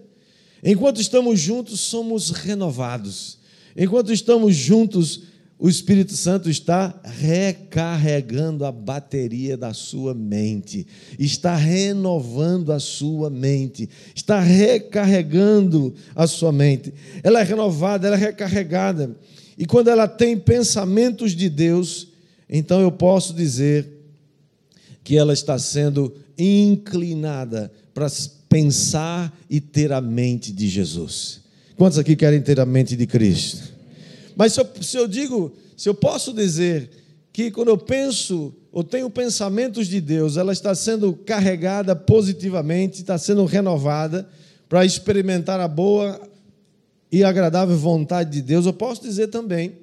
Enquanto 0.63 1.01
estamos 1.01 1.41
juntos, 1.41 1.81
somos 1.81 2.29
renovados. 2.31 3.37
Enquanto 3.75 4.13
estamos 4.13 4.55
juntos, 4.55 5.23
o 5.59 5.67
Espírito 5.67 6.13
Santo 6.13 6.49
está 6.49 6.97
recarregando 7.03 8.63
a 8.63 8.71
bateria 8.71 9.57
da 9.57 9.73
sua 9.73 10.13
mente, 10.13 10.87
está 11.19 11.53
renovando 11.53 12.71
a 12.71 12.79
sua 12.79 13.29
mente, 13.29 13.89
está 14.15 14.39
recarregando 14.39 15.93
a 16.15 16.25
sua 16.25 16.53
mente. 16.53 16.93
Ela 17.21 17.41
é 17.41 17.43
renovada, 17.43 18.07
ela 18.07 18.15
é 18.15 18.19
recarregada. 18.19 19.17
E 19.57 19.65
quando 19.65 19.89
ela 19.89 20.07
tem 20.07 20.37
pensamentos 20.37 21.35
de 21.35 21.49
Deus, 21.49 22.07
então 22.49 22.79
eu 22.79 22.91
posso 22.91 23.33
dizer 23.33 23.85
que 25.03 25.17
ela 25.17 25.33
está 25.33 25.59
sendo 25.59 26.15
inclinada 26.37 27.69
para 27.93 28.07
pensar 28.49 29.35
e 29.49 29.59
ter 29.59 29.91
a 29.91 30.01
mente 30.01 30.51
de 30.51 30.67
Jesus. 30.67 31.41
Quantos 31.75 31.97
aqui 31.97 32.15
querem 32.15 32.41
ter 32.41 32.59
a 32.59 32.65
mente 32.65 32.95
de 32.95 33.05
Cristo? 33.05 33.73
Mas 34.35 34.53
se 34.53 34.61
eu, 34.61 34.67
se 34.81 34.97
eu 34.97 35.07
digo, 35.07 35.53
se 35.75 35.89
eu 35.89 35.93
posso 35.93 36.33
dizer 36.33 36.89
que 37.31 37.51
quando 37.51 37.69
eu 37.69 37.77
penso 37.77 38.53
ou 38.71 38.83
tenho 38.83 39.09
pensamentos 39.09 39.87
de 39.87 40.01
Deus, 40.01 40.37
ela 40.37 40.53
está 40.53 40.73
sendo 40.75 41.13
carregada 41.13 41.95
positivamente, 41.95 43.01
está 43.01 43.17
sendo 43.17 43.45
renovada 43.45 44.27
para 44.67 44.85
experimentar 44.85 45.59
a 45.59 45.67
boa 45.67 46.19
e 47.11 47.23
agradável 47.23 47.77
vontade 47.77 48.31
de 48.31 48.41
Deus, 48.41 48.65
eu 48.65 48.73
posso 48.73 49.01
dizer 49.01 49.27
também 49.27 49.73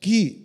que 0.00 0.44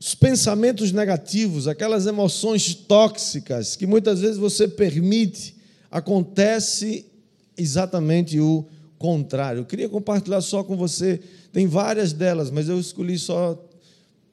os 0.00 0.14
pensamentos 0.14 0.92
negativos, 0.92 1.66
aquelas 1.66 2.06
emoções 2.06 2.72
tóxicas 2.74 3.74
que 3.74 3.86
muitas 3.86 4.20
vezes 4.20 4.36
você 4.36 4.68
permite, 4.68 5.56
acontece 5.90 7.06
exatamente 7.56 8.38
o 8.40 8.66
contrário. 8.98 9.60
Eu 9.60 9.64
queria 9.64 9.88
compartilhar 9.88 10.40
só 10.40 10.62
com 10.62 10.76
você 10.76 11.20
tem 11.52 11.66
várias 11.66 12.12
delas, 12.12 12.50
mas 12.50 12.68
eu 12.68 12.78
escolhi 12.78 13.18
só, 13.18 13.60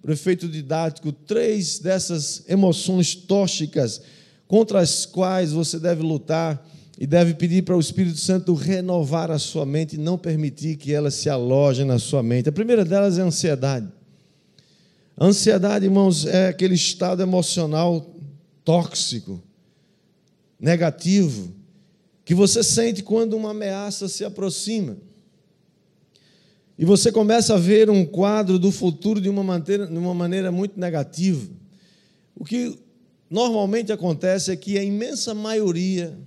para 0.01 0.13
efeito 0.13 0.47
didático, 0.47 1.11
três 1.11 1.79
dessas 1.79 2.43
emoções 2.47 3.15
tóxicas 3.15 4.01
contra 4.47 4.79
as 4.79 5.05
quais 5.05 5.51
você 5.51 5.79
deve 5.79 6.03
lutar 6.03 6.63
e 6.99 7.07
deve 7.07 7.33
pedir 7.33 7.63
para 7.63 7.75
o 7.75 7.79
Espírito 7.79 8.17
Santo 8.17 8.53
renovar 8.53 9.31
a 9.31 9.39
sua 9.39 9.65
mente 9.65 9.95
e 9.95 9.99
não 9.99 10.17
permitir 10.17 10.77
que 10.77 10.93
elas 10.93 11.15
se 11.15 11.29
alojem 11.29 11.85
na 11.85 11.99
sua 11.99 12.21
mente. 12.21 12.47
A 12.47 12.51
primeira 12.51 12.85
delas 12.85 13.17
é 13.17 13.21
a 13.21 13.25
ansiedade. 13.25 13.87
A 15.17 15.25
ansiedade, 15.25 15.85
irmãos, 15.85 16.25
é 16.25 16.49
aquele 16.49 16.75
estado 16.75 17.21
emocional 17.21 18.13
tóxico, 18.63 19.41
negativo, 20.59 21.53
que 22.23 22.33
você 22.33 22.63
sente 22.63 23.03
quando 23.03 23.35
uma 23.35 23.51
ameaça 23.51 24.07
se 24.07 24.25
aproxima. 24.25 24.97
E 26.77 26.83
você 26.83 27.11
começa 27.11 27.53
a 27.53 27.57
ver 27.57 27.89
um 27.89 28.05
quadro 28.05 28.59
do 28.59 28.71
futuro 28.71 29.21
de 29.21 29.29
uma 29.29 29.43
maneira, 29.43 29.87
de 29.87 29.97
uma 29.97 30.13
maneira 30.13 30.51
muito 30.51 30.79
negativa. 30.79 31.49
O 32.35 32.43
que 32.43 32.77
normalmente 33.29 33.91
acontece 33.91 34.51
é 34.51 34.55
que 34.55 34.77
a 34.77 34.83
imensa 34.83 35.33
maioria 35.33 36.17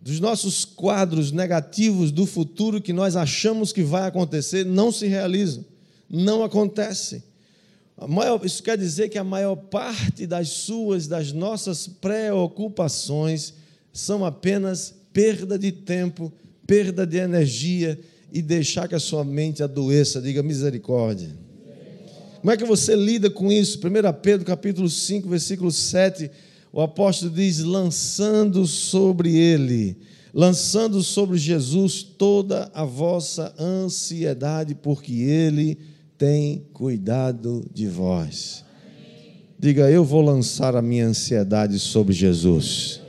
dos 0.00 0.20
nossos 0.20 0.66
quadros 0.66 1.32
negativos 1.32 2.12
do 2.12 2.26
futuro 2.26 2.80
que 2.80 2.92
nós 2.92 3.16
achamos 3.16 3.72
que 3.72 3.82
vai 3.82 4.06
acontecer 4.06 4.66
não 4.66 4.92
se 4.92 5.06
realizam, 5.06 5.64
não 6.10 6.44
acontecem. 6.44 7.22
Maior, 8.08 8.44
isso 8.44 8.62
quer 8.62 8.76
dizer 8.76 9.08
que 9.08 9.18
a 9.18 9.24
maior 9.24 9.54
parte 9.54 10.26
das 10.26 10.48
suas, 10.48 11.06
das 11.06 11.32
nossas 11.32 11.86
preocupações, 11.86 13.54
são 13.92 14.24
apenas 14.24 14.94
perda 15.12 15.56
de 15.56 15.70
tempo, 15.70 16.32
perda 16.66 17.06
de 17.06 17.18
energia 17.18 17.98
e 18.32 18.42
deixar 18.42 18.88
que 18.88 18.96
a 18.96 19.00
sua 19.00 19.24
mente 19.24 19.62
adoeça, 19.62 20.20
diga 20.20 20.42
misericórdia. 20.42 21.30
Como 22.40 22.50
é 22.50 22.56
que 22.56 22.64
você 22.64 22.96
lida 22.96 23.30
com 23.30 23.50
isso? 23.50 23.78
1 23.78 24.20
Pedro 24.20 24.44
capítulo 24.44 24.90
5, 24.90 25.28
versículo 25.28 25.70
7, 25.70 26.30
o 26.72 26.80
apóstolo 26.82 27.30
diz: 27.30 27.60
lançando 27.60 28.66
sobre 28.66 29.34
ele, 29.36 29.96
lançando 30.32 31.00
sobre 31.00 31.38
Jesus 31.38 32.02
toda 32.02 32.70
a 32.74 32.84
vossa 32.84 33.54
ansiedade, 33.58 34.74
porque 34.74 35.12
ele 35.12 35.78
tem 36.16 36.66
cuidado 36.72 37.64
de 37.72 37.86
vós. 37.86 38.64
Diga, 39.58 39.90
eu 39.90 40.04
vou 40.04 40.20
lançar 40.20 40.76
a 40.76 40.82
minha 40.82 41.06
ansiedade 41.06 41.78
sobre 41.78 42.12
Jesus. 42.12 43.00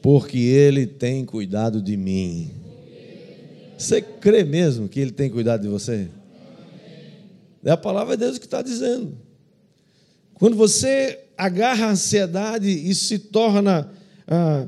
Porque 0.00 0.38
Ele 0.38 0.86
tem 0.86 1.24
cuidado 1.24 1.82
de 1.82 1.96
mim. 1.96 2.50
Você 3.76 4.00
crê 4.00 4.44
mesmo 4.44 4.88
que 4.88 4.98
Ele 4.98 5.12
tem 5.12 5.28
cuidado 5.28 5.62
de 5.62 5.68
você? 5.68 6.08
É 7.64 7.70
a 7.70 7.76
palavra 7.76 8.16
de 8.16 8.24
Deus 8.24 8.38
que 8.38 8.44
está 8.44 8.62
dizendo. 8.62 9.16
Quando 10.34 10.56
você 10.56 11.18
agarra 11.36 11.86
a 11.86 11.90
ansiedade 11.90 12.68
e 12.68 12.94
se 12.94 13.18
torna 13.18 13.90
ah, 14.26 14.66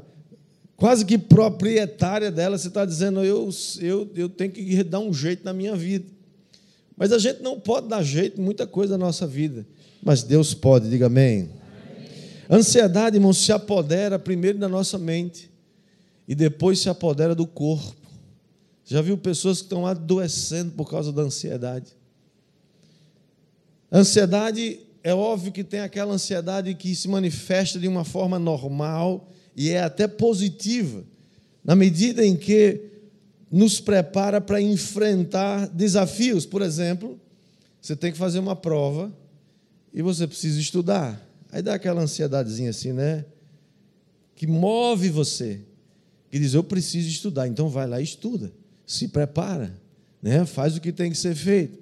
quase 0.80 1.04
que 1.04 1.18
proprietária 1.18 2.30
dela, 2.30 2.56
você 2.56 2.68
está 2.68 2.86
dizendo, 2.86 3.22
eu, 3.22 3.50
eu, 3.80 4.10
eu 4.16 4.28
tenho 4.30 4.50
que 4.50 4.82
dar 4.82 4.98
um 4.98 5.12
jeito 5.12 5.44
na 5.44 5.52
minha 5.52 5.76
vida. 5.76 6.06
Mas 6.96 7.12
a 7.12 7.18
gente 7.18 7.42
não 7.42 7.60
pode 7.60 7.86
dar 7.86 8.02
jeito 8.02 8.40
em 8.40 8.44
muita 8.44 8.66
coisa 8.66 8.96
na 8.96 9.04
nossa 9.04 9.26
vida. 9.26 9.66
Mas 10.02 10.22
Deus 10.22 10.54
pode, 10.54 10.88
diga 10.88 11.06
amém. 11.06 11.50
amém. 11.50 11.50
Ansiedade, 12.50 13.18
irmão, 13.18 13.34
se 13.34 13.52
apodera 13.52 14.18
primeiro 14.18 14.58
da 14.58 14.70
nossa 14.70 14.96
mente 14.96 15.50
e 16.26 16.34
depois 16.34 16.78
se 16.78 16.88
apodera 16.88 17.34
do 17.34 17.46
corpo. 17.46 17.94
Já 18.86 19.02
viu 19.02 19.18
pessoas 19.18 19.58
que 19.58 19.64
estão 19.64 19.86
adoecendo 19.86 20.72
por 20.72 20.88
causa 20.88 21.12
da 21.12 21.22
ansiedade? 21.22 21.92
ansiedade 23.92 24.80
é 25.02 25.12
óbvio 25.12 25.52
que 25.52 25.62
tem 25.62 25.80
aquela 25.80 26.14
ansiedade 26.14 26.74
que 26.74 26.94
se 26.94 27.06
manifesta 27.06 27.78
de 27.78 27.86
uma 27.86 28.04
forma 28.04 28.38
normal 28.38 29.30
e 29.56 29.70
é 29.70 29.82
até 29.82 30.06
positiva, 30.06 31.04
na 31.64 31.74
medida 31.74 32.24
em 32.24 32.36
que 32.36 32.80
nos 33.50 33.80
prepara 33.80 34.40
para 34.40 34.60
enfrentar 34.60 35.66
desafios. 35.68 36.46
Por 36.46 36.62
exemplo, 36.62 37.18
você 37.80 37.96
tem 37.96 38.12
que 38.12 38.18
fazer 38.18 38.38
uma 38.38 38.54
prova 38.54 39.12
e 39.92 40.02
você 40.02 40.26
precisa 40.26 40.60
estudar. 40.60 41.20
Aí 41.50 41.60
dá 41.62 41.74
aquela 41.74 42.02
ansiedadezinha 42.02 42.70
assim, 42.70 42.92
né? 42.92 43.24
Que 44.36 44.46
move 44.46 45.10
você, 45.10 45.60
que 46.30 46.38
diz: 46.38 46.54
Eu 46.54 46.62
preciso 46.62 47.08
estudar, 47.08 47.48
então 47.48 47.68
vai 47.68 47.86
lá 47.86 48.00
e 48.00 48.04
estuda 48.04 48.52
se 48.90 49.06
prepara, 49.06 49.72
né? 50.20 50.44
faz 50.44 50.76
o 50.76 50.80
que 50.80 50.90
tem 50.90 51.12
que 51.12 51.16
ser 51.16 51.36
feito. 51.36 51.78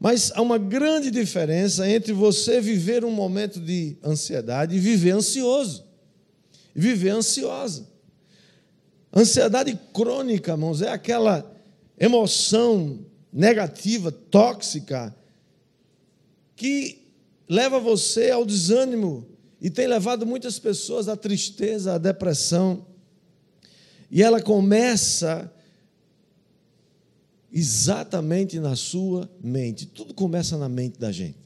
Mas 0.00 0.32
há 0.34 0.40
uma 0.40 0.56
grande 0.56 1.10
diferença 1.10 1.86
entre 1.86 2.14
você 2.14 2.62
viver 2.62 3.04
um 3.04 3.10
momento 3.10 3.60
de 3.60 3.98
ansiedade 4.02 4.74
e 4.74 4.78
viver 4.78 5.10
ansioso. 5.10 5.84
Viver 6.74 7.10
ansiosa. 7.10 7.88
Ansiedade 9.14 9.78
crônica, 9.92 10.52
irmãos, 10.52 10.82
é 10.82 10.90
aquela 10.90 11.50
emoção 11.98 13.04
negativa, 13.32 14.10
tóxica, 14.10 15.14
que 16.54 17.08
leva 17.48 17.80
você 17.80 18.30
ao 18.30 18.44
desânimo 18.44 19.26
e 19.60 19.68
tem 19.68 19.86
levado 19.86 20.24
muitas 20.24 20.58
pessoas 20.58 21.08
à 21.08 21.16
tristeza, 21.16 21.94
à 21.94 21.98
depressão. 21.98 22.86
E 24.10 24.22
ela 24.22 24.40
começa 24.40 25.52
exatamente 27.52 28.58
na 28.58 28.76
sua 28.76 29.28
mente. 29.42 29.86
Tudo 29.86 30.14
começa 30.14 30.56
na 30.56 30.68
mente 30.68 30.98
da 30.98 31.10
gente. 31.10 31.38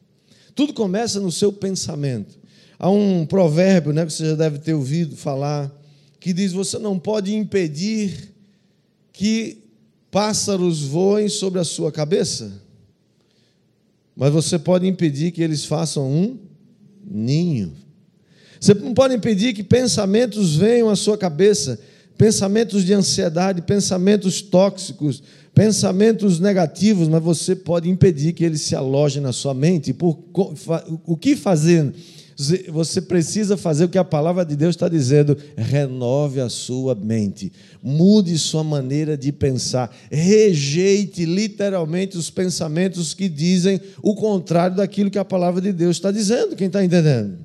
Tudo 0.55 0.73
começa 0.73 1.19
no 1.19 1.33
seu 1.33 1.53
pensamento. 1.53 2.39
Há 2.79 2.91
um 2.91 3.25
provérbio 3.25 3.93
né, 3.93 4.05
que 4.05 4.13
você 4.13 4.27
já 4.31 4.35
deve 4.35 4.59
ter 4.59 4.75
ouvido 4.75 5.17
falar, 5.17 5.71
que 6.19 6.33
diz: 6.33 6.53
Você 6.53 6.79
não 6.79 6.99
pode 6.99 7.35
impedir 7.35 8.33
que 9.13 9.63
pássaros 10.11 10.83
voem 10.83 11.29
sobre 11.29 11.61
a 11.61 11.65
sua 11.65 11.91
cabeça, 11.91 12.53
mas 14.17 14.33
você 14.33 14.59
pode 14.59 14.87
impedir 14.87 15.33
que 15.33 15.43
eles 15.43 15.65
façam 15.65 16.11
um 16.11 16.39
ninho. 17.05 17.73
Você 18.61 18.75
não 18.75 18.95
pode 18.95 19.15
impedir 19.15 19.53
que 19.53 19.63
pensamentos 19.63 20.57
venham 20.57 20.89
à 20.89 20.97
sua 20.97 21.19
cabeça, 21.19 21.79
pensamentos 22.17 22.85
de 22.85 22.95
ansiedade, 22.95 23.61
pensamentos 23.61 24.41
tóxicos, 24.41 25.23
pensamentos 25.55 26.41
negativos, 26.41 27.09
mas 27.09 27.23
você 27.23 27.55
pode 27.55 27.89
impedir 27.89 28.33
que 28.33 28.45
eles 28.45 28.63
se 28.63 28.75
alojem 28.75 29.23
na 29.23 29.33
sua 29.33 29.53
mente. 29.53 29.93
Por, 29.93 30.19
o 31.05 31.17
que 31.17 31.37
fazer? 31.37 31.93
Você 32.69 33.01
precisa 33.01 33.57
fazer 33.57 33.85
o 33.85 33.89
que 33.89 33.99
a 33.99 34.05
palavra 34.05 34.45
de 34.45 34.57
Deus 34.57 34.75
está 34.75 34.89
dizendo: 34.89 35.37
renove 35.57 36.41
a 36.41 36.49
sua 36.49 36.95
mente, 36.95 37.53
mude 37.83 38.37
sua 38.39 38.65
maneira 38.65 39.17
de 39.17 39.31
pensar, 39.31 39.95
rejeite 40.11 41.25
literalmente 41.25 42.19
os 42.19 42.31
pensamentos 42.31 43.15
que 43.15 43.29
dizem 43.29 43.81
o 44.03 44.15
contrário 44.15 44.77
daquilo 44.77 45.11
que 45.11 45.19
a 45.19 45.25
palavra 45.25 45.61
de 45.61 45.73
Deus 45.73 45.97
está 45.97 46.11
dizendo. 46.11 46.57
Quem 46.57 46.67
está 46.67 46.85
entendendo? 46.85 47.39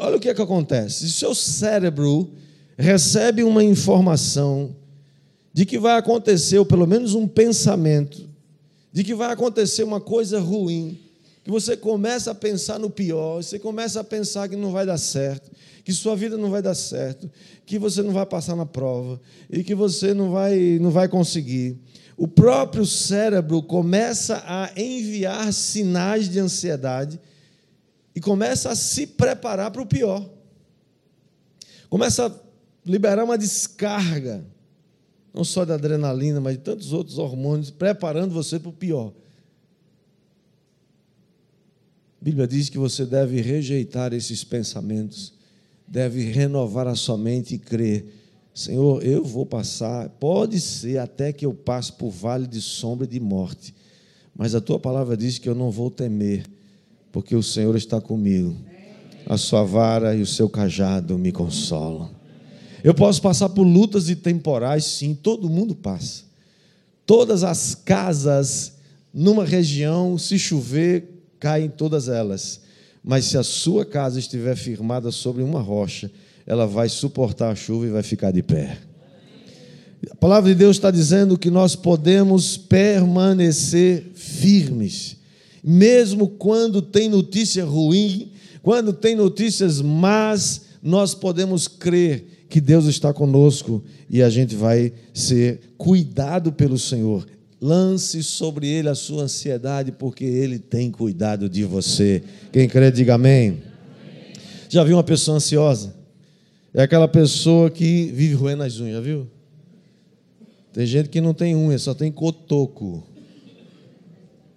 olha 0.00 0.16
o 0.16 0.20
que, 0.20 0.28
é 0.28 0.34
que 0.34 0.42
acontece. 0.42 1.10
Seu 1.10 1.34
cérebro 1.34 2.30
recebe 2.76 3.42
uma 3.42 3.62
informação 3.62 4.74
de 5.52 5.64
que 5.64 5.78
vai 5.78 5.98
acontecer, 5.98 6.58
ou 6.58 6.66
pelo 6.66 6.86
menos 6.86 7.14
um 7.14 7.26
pensamento, 7.26 8.28
de 8.92 9.02
que 9.02 9.14
vai 9.14 9.32
acontecer 9.32 9.84
uma 9.84 10.00
coisa 10.00 10.38
ruim, 10.38 10.98
que 11.46 11.50
você 11.52 11.76
começa 11.76 12.32
a 12.32 12.34
pensar 12.34 12.76
no 12.76 12.90
pior, 12.90 13.36
você 13.40 13.56
começa 13.56 14.00
a 14.00 14.02
pensar 14.02 14.48
que 14.48 14.56
não 14.56 14.72
vai 14.72 14.84
dar 14.84 14.98
certo, 14.98 15.48
que 15.84 15.92
sua 15.92 16.16
vida 16.16 16.36
não 16.36 16.50
vai 16.50 16.60
dar 16.60 16.74
certo, 16.74 17.30
que 17.64 17.78
você 17.78 18.02
não 18.02 18.12
vai 18.12 18.26
passar 18.26 18.56
na 18.56 18.66
prova 18.66 19.20
e 19.48 19.62
que 19.62 19.72
você 19.72 20.12
não 20.12 20.32
vai, 20.32 20.76
não 20.80 20.90
vai 20.90 21.06
conseguir. 21.06 21.78
O 22.16 22.26
próprio 22.26 22.84
cérebro 22.84 23.62
começa 23.62 24.42
a 24.44 24.72
enviar 24.76 25.52
sinais 25.52 26.28
de 26.28 26.40
ansiedade 26.40 27.20
e 28.12 28.20
começa 28.20 28.70
a 28.70 28.74
se 28.74 29.06
preparar 29.06 29.70
para 29.70 29.82
o 29.82 29.86
pior. 29.86 30.28
Começa 31.88 32.26
a 32.26 32.32
liberar 32.84 33.22
uma 33.22 33.38
descarga, 33.38 34.44
não 35.32 35.44
só 35.44 35.64
da 35.64 35.74
adrenalina, 35.74 36.40
mas 36.40 36.56
de 36.56 36.64
tantos 36.64 36.92
outros 36.92 37.18
hormônios, 37.18 37.70
preparando 37.70 38.34
você 38.34 38.58
para 38.58 38.70
o 38.70 38.72
pior. 38.72 39.12
A 42.15 42.15
Bíblia 42.26 42.48
diz 42.48 42.68
que 42.68 42.76
você 42.76 43.06
deve 43.06 43.40
rejeitar 43.40 44.12
esses 44.12 44.42
pensamentos, 44.42 45.32
deve 45.86 46.24
renovar 46.24 46.88
a 46.88 46.96
sua 46.96 47.16
mente 47.16 47.54
e 47.54 47.58
crer. 47.58 48.04
Senhor, 48.52 49.00
eu 49.04 49.22
vou 49.22 49.46
passar, 49.46 50.08
pode 50.08 50.60
ser 50.60 50.98
até 50.98 51.32
que 51.32 51.46
eu 51.46 51.54
passe 51.54 51.92
por 51.92 52.10
vale 52.10 52.48
de 52.48 52.60
sombra 52.60 53.06
e 53.06 53.08
de 53.08 53.20
morte, 53.20 53.72
mas 54.34 54.56
a 54.56 54.60
tua 54.60 54.76
palavra 54.76 55.16
diz 55.16 55.38
que 55.38 55.48
eu 55.48 55.54
não 55.54 55.70
vou 55.70 55.88
temer, 55.88 56.44
porque 57.12 57.36
o 57.36 57.44
Senhor 57.44 57.76
está 57.76 58.00
comigo. 58.00 58.56
A 59.24 59.36
sua 59.36 59.62
vara 59.62 60.12
e 60.16 60.20
o 60.20 60.26
seu 60.26 60.48
cajado 60.48 61.16
me 61.16 61.30
consolam. 61.30 62.10
Eu 62.82 62.92
posso 62.92 63.22
passar 63.22 63.50
por 63.50 63.62
lutas 63.62 64.10
e 64.10 64.16
temporais, 64.16 64.84
sim, 64.84 65.14
todo 65.14 65.48
mundo 65.48 65.76
passa. 65.76 66.24
Todas 67.06 67.44
as 67.44 67.76
casas 67.76 68.72
numa 69.14 69.44
região, 69.44 70.18
se 70.18 70.36
chover, 70.40 71.15
caem 71.38 71.68
todas 71.68 72.08
elas. 72.08 72.60
Mas 73.02 73.26
se 73.26 73.38
a 73.38 73.42
sua 73.42 73.84
casa 73.84 74.18
estiver 74.18 74.56
firmada 74.56 75.10
sobre 75.10 75.42
uma 75.42 75.60
rocha, 75.60 76.10
ela 76.46 76.66
vai 76.66 76.88
suportar 76.88 77.50
a 77.50 77.54
chuva 77.54 77.86
e 77.86 77.90
vai 77.90 78.02
ficar 78.02 78.30
de 78.30 78.42
pé. 78.42 78.78
A 80.10 80.14
palavra 80.14 80.50
de 80.52 80.58
Deus 80.58 80.76
está 80.76 80.90
dizendo 80.90 81.38
que 81.38 81.50
nós 81.50 81.74
podemos 81.74 82.56
permanecer 82.56 84.10
firmes, 84.14 85.16
mesmo 85.62 86.28
quando 86.28 86.80
tem 86.82 87.08
notícia 87.08 87.64
ruim, 87.64 88.30
quando 88.62 88.92
tem 88.92 89.14
notícias 89.16 89.80
más, 89.80 90.62
nós 90.82 91.14
podemos 91.14 91.66
crer 91.66 92.46
que 92.48 92.60
Deus 92.60 92.86
está 92.86 93.12
conosco 93.12 93.82
e 94.08 94.22
a 94.22 94.30
gente 94.30 94.54
vai 94.54 94.92
ser 95.12 95.60
cuidado 95.76 96.52
pelo 96.52 96.78
Senhor. 96.78 97.26
Lance 97.60 98.22
sobre 98.22 98.68
ele 98.68 98.88
a 98.88 98.94
sua 98.94 99.22
ansiedade, 99.22 99.90
porque 99.90 100.24
ele 100.24 100.58
tem 100.58 100.90
cuidado 100.90 101.48
de 101.48 101.64
você. 101.64 102.22
Quem 102.52 102.68
crê, 102.68 102.90
diga 102.90 103.14
amém. 103.14 103.62
Já 104.68 104.84
viu 104.84 104.96
uma 104.96 105.04
pessoa 105.04 105.38
ansiosa? 105.38 105.94
É 106.74 106.82
aquela 106.82 107.08
pessoa 107.08 107.70
que 107.70 108.12
vive 108.12 108.34
roendo 108.34 108.62
as 108.62 108.78
unhas, 108.78 109.02
viu? 109.02 109.26
Tem 110.72 110.84
gente 110.84 111.08
que 111.08 111.22
não 111.22 111.32
tem 111.32 111.56
unha, 111.56 111.78
só 111.78 111.94
tem 111.94 112.12
cotoco. 112.12 113.02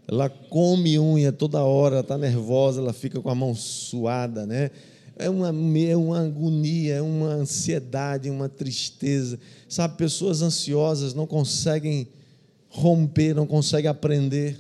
Ela 0.06 0.28
come 0.28 1.00
unha 1.00 1.32
toda 1.32 1.64
hora, 1.64 2.02
está 2.02 2.18
nervosa, 2.18 2.82
ela 2.82 2.92
fica 2.92 3.22
com 3.22 3.30
a 3.30 3.36
mão 3.36 3.56
suada, 3.56 4.46
né? 4.46 4.72
É 5.16 5.30
uma, 5.30 5.50
é 5.50 5.96
uma 5.96 6.20
agonia, 6.20 6.96
é 6.96 7.02
uma 7.02 7.28
ansiedade, 7.28 8.30
uma 8.30 8.50
tristeza. 8.50 9.40
Sabe, 9.70 9.96
pessoas 9.98 10.42
ansiosas 10.42 11.14
não 11.14 11.26
conseguem 11.26 12.08
romper, 12.70 13.34
não 13.34 13.48
consegue 13.48 13.88
aprender. 13.88 14.58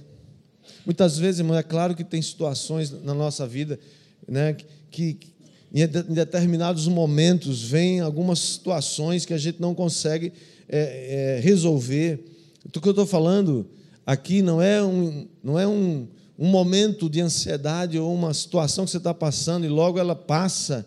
Muitas 0.85 1.17
vezes, 1.17 1.39
irmão, 1.39 1.57
é 1.57 1.63
claro 1.63 1.95
que 1.95 2.03
tem 2.03 2.21
situações 2.21 2.91
na 3.03 3.13
nossa 3.13 3.45
vida 3.45 3.79
né, 4.27 4.55
que, 4.89 5.17
em 5.73 5.87
determinados 6.13 6.87
momentos 6.87 7.61
vem 7.61 7.99
algumas 7.99 8.39
situações 8.39 9.25
que 9.25 9.33
a 9.33 9.37
gente 9.37 9.61
não 9.61 9.75
consegue 9.75 10.33
é, 10.67 11.37
é, 11.37 11.39
resolver. 11.41 12.25
O 12.65 12.69
que 12.81 12.87
eu 12.87 12.91
estou 12.91 13.05
falando 13.05 13.67
aqui 14.05 14.41
não 14.41 14.61
é, 14.61 14.81
um, 14.81 15.27
não 15.43 15.59
é 15.59 15.67
um, 15.67 16.07
um 16.37 16.47
momento 16.47 17.09
de 17.09 17.21
ansiedade 17.21 17.99
ou 17.99 18.13
uma 18.13 18.33
situação 18.33 18.85
que 18.85 18.91
você 18.91 18.97
está 18.97 19.13
passando 19.13 19.65
e 19.65 19.69
logo 19.69 19.99
ela 19.99 20.15
passa. 20.15 20.85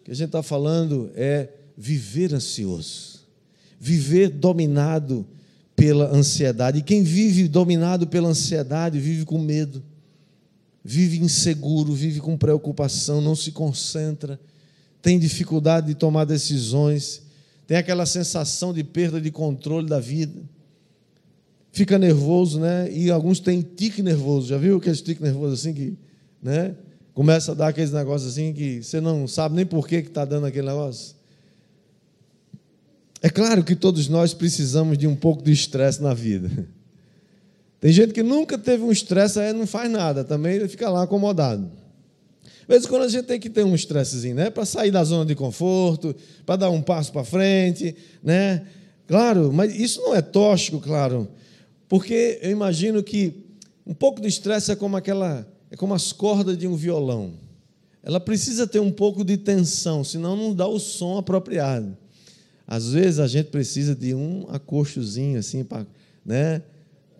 O 0.00 0.04
que 0.04 0.12
a 0.12 0.14
gente 0.14 0.26
está 0.26 0.42
falando 0.42 1.10
é 1.16 1.48
viver 1.76 2.32
ansioso, 2.32 3.20
viver 3.80 4.28
dominado 4.28 5.26
pela 5.84 6.10
ansiedade. 6.10 6.78
E 6.78 6.82
quem 6.82 7.02
vive 7.02 7.46
dominado 7.46 8.06
pela 8.06 8.30
ansiedade 8.30 8.98
vive 8.98 9.26
com 9.26 9.38
medo, 9.38 9.82
vive 10.82 11.20
inseguro, 11.20 11.92
vive 11.92 12.20
com 12.20 12.38
preocupação, 12.38 13.20
não 13.20 13.36
se 13.36 13.52
concentra, 13.52 14.40
tem 15.02 15.18
dificuldade 15.18 15.88
de 15.88 15.94
tomar 15.94 16.24
decisões, 16.24 17.20
tem 17.66 17.76
aquela 17.76 18.06
sensação 18.06 18.72
de 18.72 18.82
perda 18.82 19.20
de 19.20 19.30
controle 19.30 19.86
da 19.86 20.00
vida. 20.00 20.40
Fica 21.70 21.98
nervoso, 21.98 22.58
né? 22.58 22.90
E 22.90 23.10
alguns 23.10 23.38
têm 23.38 23.60
tique 23.60 24.02
nervoso. 24.02 24.48
Já 24.48 24.56
viu 24.56 24.78
aquele 24.78 24.96
tique 24.96 25.22
nervoso 25.22 25.52
assim 25.52 25.74
que, 25.74 25.98
né? 26.42 26.74
Começa 27.12 27.52
a 27.52 27.54
dar 27.54 27.68
aqueles 27.68 27.92
negócios 27.92 28.32
assim 28.32 28.54
que 28.54 28.82
você 28.82 29.02
não 29.02 29.28
sabe 29.28 29.54
nem 29.54 29.66
por 29.66 29.86
que 29.86 29.96
está 29.96 30.24
dando 30.24 30.46
aquele 30.46 30.66
negócio. 30.66 31.14
É 33.24 33.30
claro 33.30 33.64
que 33.64 33.74
todos 33.74 34.06
nós 34.06 34.34
precisamos 34.34 34.98
de 34.98 35.06
um 35.06 35.16
pouco 35.16 35.42
de 35.42 35.50
estresse 35.50 36.02
na 36.02 36.12
vida. 36.12 36.68
Tem 37.80 37.90
gente 37.90 38.12
que 38.12 38.22
nunca 38.22 38.58
teve 38.58 38.82
um 38.82 38.92
estresse, 38.92 39.40
aí 39.40 39.50
não 39.50 39.66
faz 39.66 39.90
nada, 39.90 40.22
também 40.22 40.56
ele 40.56 40.68
fica 40.68 40.90
lá 40.90 41.04
acomodado. 41.04 41.70
Às 42.42 42.68
vezes, 42.68 42.86
quando 42.86 43.04
a 43.04 43.08
gente 43.08 43.24
tem 43.24 43.40
que 43.40 43.48
ter 43.48 43.64
um 43.64 43.74
estressezinho, 43.74 44.34
né? 44.34 44.50
Para 44.50 44.66
sair 44.66 44.90
da 44.90 45.02
zona 45.02 45.24
de 45.24 45.34
conforto, 45.34 46.14
para 46.44 46.56
dar 46.56 46.68
um 46.68 46.82
passo 46.82 47.10
para 47.12 47.24
frente, 47.24 47.96
né? 48.22 48.66
Claro, 49.06 49.50
mas 49.50 49.74
isso 49.74 50.02
não 50.02 50.14
é 50.14 50.20
tóxico, 50.20 50.78
claro, 50.78 51.26
porque 51.88 52.38
eu 52.42 52.50
imagino 52.50 53.02
que 53.02 53.42
um 53.86 53.94
pouco 53.94 54.20
de 54.20 54.28
estresse 54.28 54.70
é 54.70 54.76
como 54.76 54.98
aquela, 54.98 55.50
é 55.70 55.76
como 55.76 55.94
as 55.94 56.12
cordas 56.12 56.58
de 56.58 56.66
um 56.66 56.76
violão. 56.76 57.32
Ela 58.02 58.20
precisa 58.20 58.66
ter 58.66 58.80
um 58.80 58.92
pouco 58.92 59.24
de 59.24 59.38
tensão, 59.38 60.04
senão 60.04 60.36
não 60.36 60.54
dá 60.54 60.66
o 60.66 60.78
som 60.78 61.16
apropriado. 61.16 62.03
Às 62.66 62.92
vezes 62.92 63.18
a 63.18 63.26
gente 63.26 63.50
precisa 63.50 63.94
de 63.94 64.14
um 64.14 64.46
acochozinho 64.48 65.38
assim 65.38 65.62
para 65.62 65.86
né, 66.24 66.62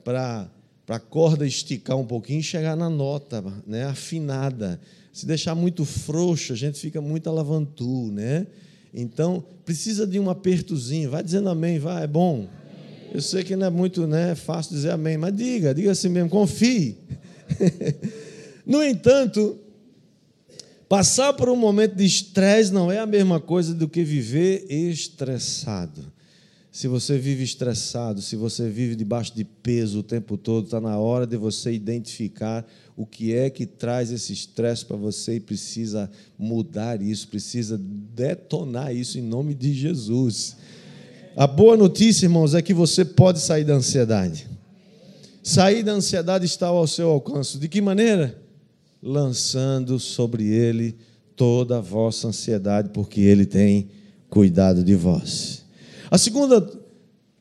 para 0.03 0.49
a 0.89 0.99
corda 0.99 1.47
esticar 1.47 1.97
um 1.97 2.07
pouquinho 2.07 2.41
e 2.41 2.43
chegar 2.43 2.77
na 2.77 2.89
nota 2.89 3.43
né, 3.67 3.85
afinada. 3.85 4.81
Se 5.13 5.27
deixar 5.27 5.55
muito 5.55 5.85
frouxo, 5.85 6.53
a 6.53 6.57
gente 6.57 6.79
fica 6.79 7.01
muito 7.01 7.29
alavantu, 7.29 8.11
né? 8.11 8.47
Então, 8.93 9.45
precisa 9.65 10.07
de 10.07 10.19
um 10.19 10.29
apertozinho. 10.31 11.11
Vai 11.11 11.23
dizendo 11.23 11.49
amém, 11.49 11.79
vai, 11.79 12.05
é 12.05 12.07
bom. 12.07 12.49
Eu 13.13 13.21
sei 13.21 13.45
que 13.45 13.55
não 13.55 13.67
é 13.67 13.71
muito 13.71 14.07
né, 14.07 14.35
fácil 14.35 14.75
dizer 14.75 14.91
amém, 14.91 15.17
mas 15.17 15.35
diga, 15.37 15.75
diga 15.75 15.93
assim 15.93 16.09
mesmo, 16.09 16.29
confie. 16.29 16.97
no 18.67 18.83
entanto, 18.83 19.59
Passar 20.89 21.33
por 21.33 21.49
um 21.49 21.57
momento 21.57 21.95
de 21.95 22.05
estresse 22.05 22.73
não 22.73 22.93
é 22.93 22.99
a 22.99 23.07
mesma 23.07 23.41
coisa 23.41 23.75
do 23.75 23.89
que 23.89 24.05
viver 24.05 24.67
estressado. 24.69 26.13
Se 26.71 26.89
você 26.89 27.17
vive 27.17 27.45
estressado, 27.45 28.21
se 28.21 28.35
você 28.35 28.69
vive 28.69 28.97
debaixo 28.97 29.35
de 29.35 29.45
peso 29.45 30.01
o 30.01 30.03
tempo 30.03 30.37
todo, 30.37 30.65
está 30.65 30.81
na 30.81 30.99
hora 30.99 31.25
de 31.25 31.37
você 31.37 31.73
identificar 31.73 32.67
o 32.97 33.07
que 33.07 33.33
é 33.33 33.49
que 33.49 33.65
traz 33.65 34.11
esse 34.11 34.33
estresse 34.33 34.85
para 34.85 34.97
você 34.97 35.37
e 35.37 35.41
precisa 35.41 36.11
mudar 36.37 37.01
isso, 37.01 37.29
precisa 37.29 37.79
detonar 37.79 38.95
isso 38.95 39.19
em 39.19 39.23
nome 39.23 39.55
de 39.55 39.73
Jesus. 39.73 40.57
A 41.37 41.47
boa 41.47 41.77
notícia, 41.77 42.27
irmãos, 42.27 42.55
é 42.55 42.61
que 42.61 42.75
você 42.75 43.05
pode 43.05 43.41
sair 43.41 43.65
da 43.65 43.75
ansiedade. 43.75 44.49
Sair 45.45 45.83
da 45.83 45.93
ansiedade 45.93 46.45
está 46.45 46.67
ao 46.67 46.87
seu 46.89 47.09
alcance. 47.09 47.57
De 47.57 47.69
que 47.69 47.81
maneira? 47.81 48.44
Lançando 49.05 50.01
sobre 50.01 50.49
ele 50.49 50.97
toda 51.37 51.77
a 51.77 51.81
vossa 51.81 52.29
ansiedade, 52.29 52.89
porque 52.89 53.21
ele 53.21 53.45
tem 53.45 53.91
cuidado 54.31 54.83
de 54.83 54.95
vós. 54.95 55.63
A 56.11 56.17
segunda 56.17 56.67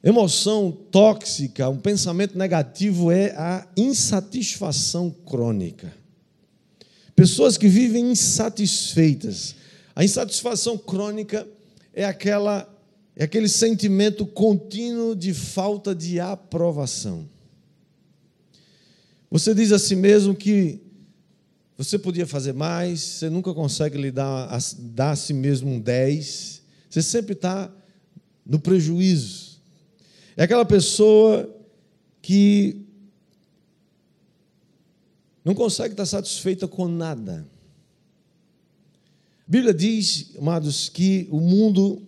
emoção 0.04 0.78
tóxica, 0.92 1.70
um 1.70 1.78
pensamento 1.78 2.38
negativo 2.38 3.10
é 3.10 3.32
a 3.38 3.66
insatisfação 3.78 5.10
crônica. 5.26 5.94
Pessoas 7.16 7.58
que 7.58 7.70
vivem 7.70 8.12
insatisfeitas. 8.12 9.56
A 9.96 10.04
insatisfação 10.04 10.78
crônica 10.78 11.48
é 11.94 12.04
aquela 12.04 12.70
é 13.16 13.26
aquele 13.26 13.48
sentimento 13.48 14.26
contínuo 14.26 15.16
de 15.16 15.36
falta 15.36 15.94
de 15.94 16.20
aprovação. 16.20 17.30
Você 19.30 19.54
diz 19.54 19.72
a 19.72 19.78
si 19.78 19.96
mesmo 19.96 20.34
que 20.34 20.83
você 21.78 21.98
podia 21.98 22.28
fazer 22.28 22.54
mais, 22.54 23.00
você 23.00 23.30
nunca 23.30 23.54
consegue 23.54 23.98
lhe 23.98 24.12
dar, 24.12 24.48
dar 24.80 25.12
a 25.12 25.16
si 25.16 25.34
mesmo 25.34 25.72
um 25.72 25.80
10, 25.80 26.62
você 26.90 27.02
sempre 27.02 27.34
está 27.34 27.72
no 28.46 28.60
prejuízo. 28.60 29.60
É 30.38 30.44
aquela 30.44 30.66
pessoa 30.66 31.50
que 32.22 32.82
não 35.44 35.54
consegue 35.54 35.94
estar 35.94 36.06
satisfeita 36.06 36.68
com 36.68 36.88
nada. 36.88 37.46
A 39.48 39.52
Bíblia 39.52 39.74
diz, 39.74 40.32
amados, 40.38 40.88
que 40.90 41.28
o 41.30 41.40
mundo 41.40 42.02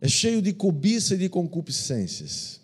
é 0.00 0.08
cheio 0.08 0.42
de 0.42 0.52
cobiça 0.52 1.14
e 1.14 1.18
de 1.18 1.28
concupiscências. 1.28 2.60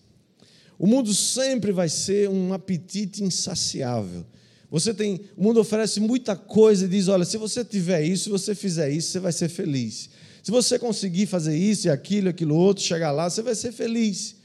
O 0.79 0.87
mundo 0.87 1.15
sempre 1.15 1.71
vai 1.71 1.89
ser 1.89 2.29
um 2.29 2.53
apetite 2.53 3.23
insaciável. 3.23 4.27
Você 4.71 4.93
tem, 4.93 5.21
o 5.37 5.43
mundo 5.43 5.61
oferece 5.61 5.99
muita 6.01 6.37
coisa 6.37 6.85
e 6.85 6.89
diz: 6.89 7.09
olha, 7.09 7.25
se 7.25 7.37
você 7.37 7.65
tiver 7.65 8.03
isso, 8.03 8.25
se 8.25 8.31
você 8.31 8.55
fizer 8.55 8.91
isso, 8.91 9.11
você 9.11 9.21
vai 9.21 9.33
ser 9.33 9.49
feliz. 9.49 10.11
Se 10.43 10.51
você 10.51 10.79
conseguir 10.79 11.27
fazer 11.27 11.57
isso 11.57 11.89
e 11.89 11.91
aquilo, 11.91 12.29
aquilo 12.29 12.55
outro, 12.55 12.83
chegar 12.83 13.11
lá, 13.11 13.29
você 13.29 13.43
vai 13.43 13.55
ser 13.55 13.73
feliz. 13.73 14.37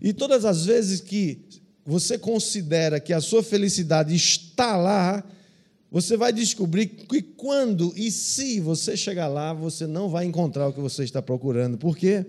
E 0.00 0.12
todas 0.12 0.44
as 0.44 0.64
vezes 0.64 1.00
que 1.00 1.40
você 1.84 2.18
considera 2.18 2.98
que 2.98 3.12
a 3.12 3.20
sua 3.20 3.42
felicidade 3.42 4.14
está 4.14 4.76
lá, 4.76 5.24
você 5.90 6.16
vai 6.16 6.32
descobrir 6.32 6.86
que 6.86 7.22
quando 7.22 7.92
e 7.96 8.10
se 8.10 8.60
você 8.60 8.96
chegar 8.96 9.28
lá, 9.28 9.52
você 9.52 9.86
não 9.86 10.08
vai 10.08 10.24
encontrar 10.24 10.68
o 10.68 10.72
que 10.72 10.80
você 10.80 11.04
está 11.04 11.22
procurando. 11.22 11.78
Por 11.78 11.96
quê? 11.96 12.26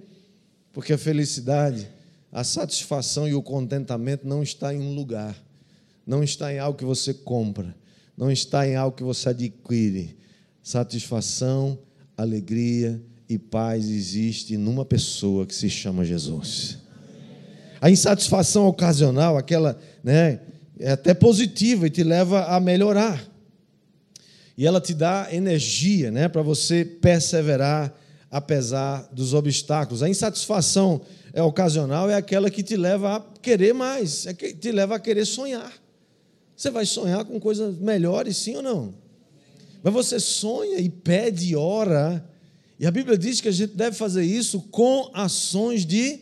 Porque 0.72 0.94
a 0.94 0.98
felicidade, 0.98 1.88
a 2.32 2.44
satisfação 2.44 3.28
e 3.28 3.34
o 3.34 3.42
contentamento 3.42 4.28
não 4.28 4.44
está 4.44 4.74
em 4.74 4.80
um 4.80 4.94
lugar, 4.94 5.36
não 6.08 6.24
está 6.24 6.54
em 6.54 6.58
algo 6.58 6.80
que 6.80 6.86
você 6.86 7.14
compra, 7.14 7.76
não 8.18 8.32
está 8.32 8.66
em 8.66 8.76
algo 8.76 8.96
que 8.96 9.04
você 9.04 9.30
adquire. 9.30 10.18
Satisfação, 10.64 11.78
alegria 12.16 13.02
e 13.30 13.38
paz 13.38 13.90
existe 13.90 14.58
numa 14.58 14.86
pessoa 14.86 15.46
que 15.46 15.54
se 15.54 15.70
chama 15.70 16.06
Jesus. 16.06 16.78
A 17.82 17.92
insatisfação 17.92 18.66
ocasional, 18.66 19.38
aquela, 19.38 19.78
né, 20.04 20.40
é 20.80 20.92
até 20.92 21.14
positiva 21.14 21.88
e 21.88 21.90
te 21.90 22.04
leva 22.04 22.46
a 22.46 22.60
melhorar. 22.60 23.24
E 24.58 24.66
ela 24.66 24.82
te 24.82 24.94
dá 24.94 25.28
energia, 25.32 26.10
né, 26.10 26.28
para 26.28 26.42
você 26.42 26.84
perseverar 26.84 27.94
apesar 28.32 29.08
dos 29.12 29.34
obstáculos. 29.34 30.02
A 30.02 30.10
insatisfação 30.10 31.02
é 31.34 31.42
ocasional 31.42 32.10
é 32.10 32.16
aquela 32.16 32.50
que 32.50 32.64
te 32.64 32.76
leva 32.76 33.18
a 33.18 33.20
querer 33.42 33.74
mais, 33.74 34.26
é 34.26 34.34
que 34.34 34.54
te 34.54 34.72
leva 34.72 34.96
a 34.96 35.00
querer 35.00 35.26
sonhar. 35.26 35.72
Você 36.58 36.72
vai 36.72 36.88
sonhar 36.88 37.24
com 37.24 37.40
coisas 37.40 37.78
melhores, 37.78 38.36
sim 38.36 38.56
ou 38.56 38.64
não? 38.64 38.96
Mas 39.84 39.94
você 39.94 40.20
sonha 40.20 40.80
e 40.80 40.90
pede 40.90 41.52
e 41.52 41.56
ora. 41.56 42.28
E 42.80 42.88
a 42.88 42.90
Bíblia 42.90 43.16
diz 43.16 43.40
que 43.40 43.48
a 43.48 43.52
gente 43.52 43.76
deve 43.76 43.96
fazer 43.96 44.26
isso 44.26 44.62
com 44.72 45.12
ações 45.14 45.86
de 45.86 46.20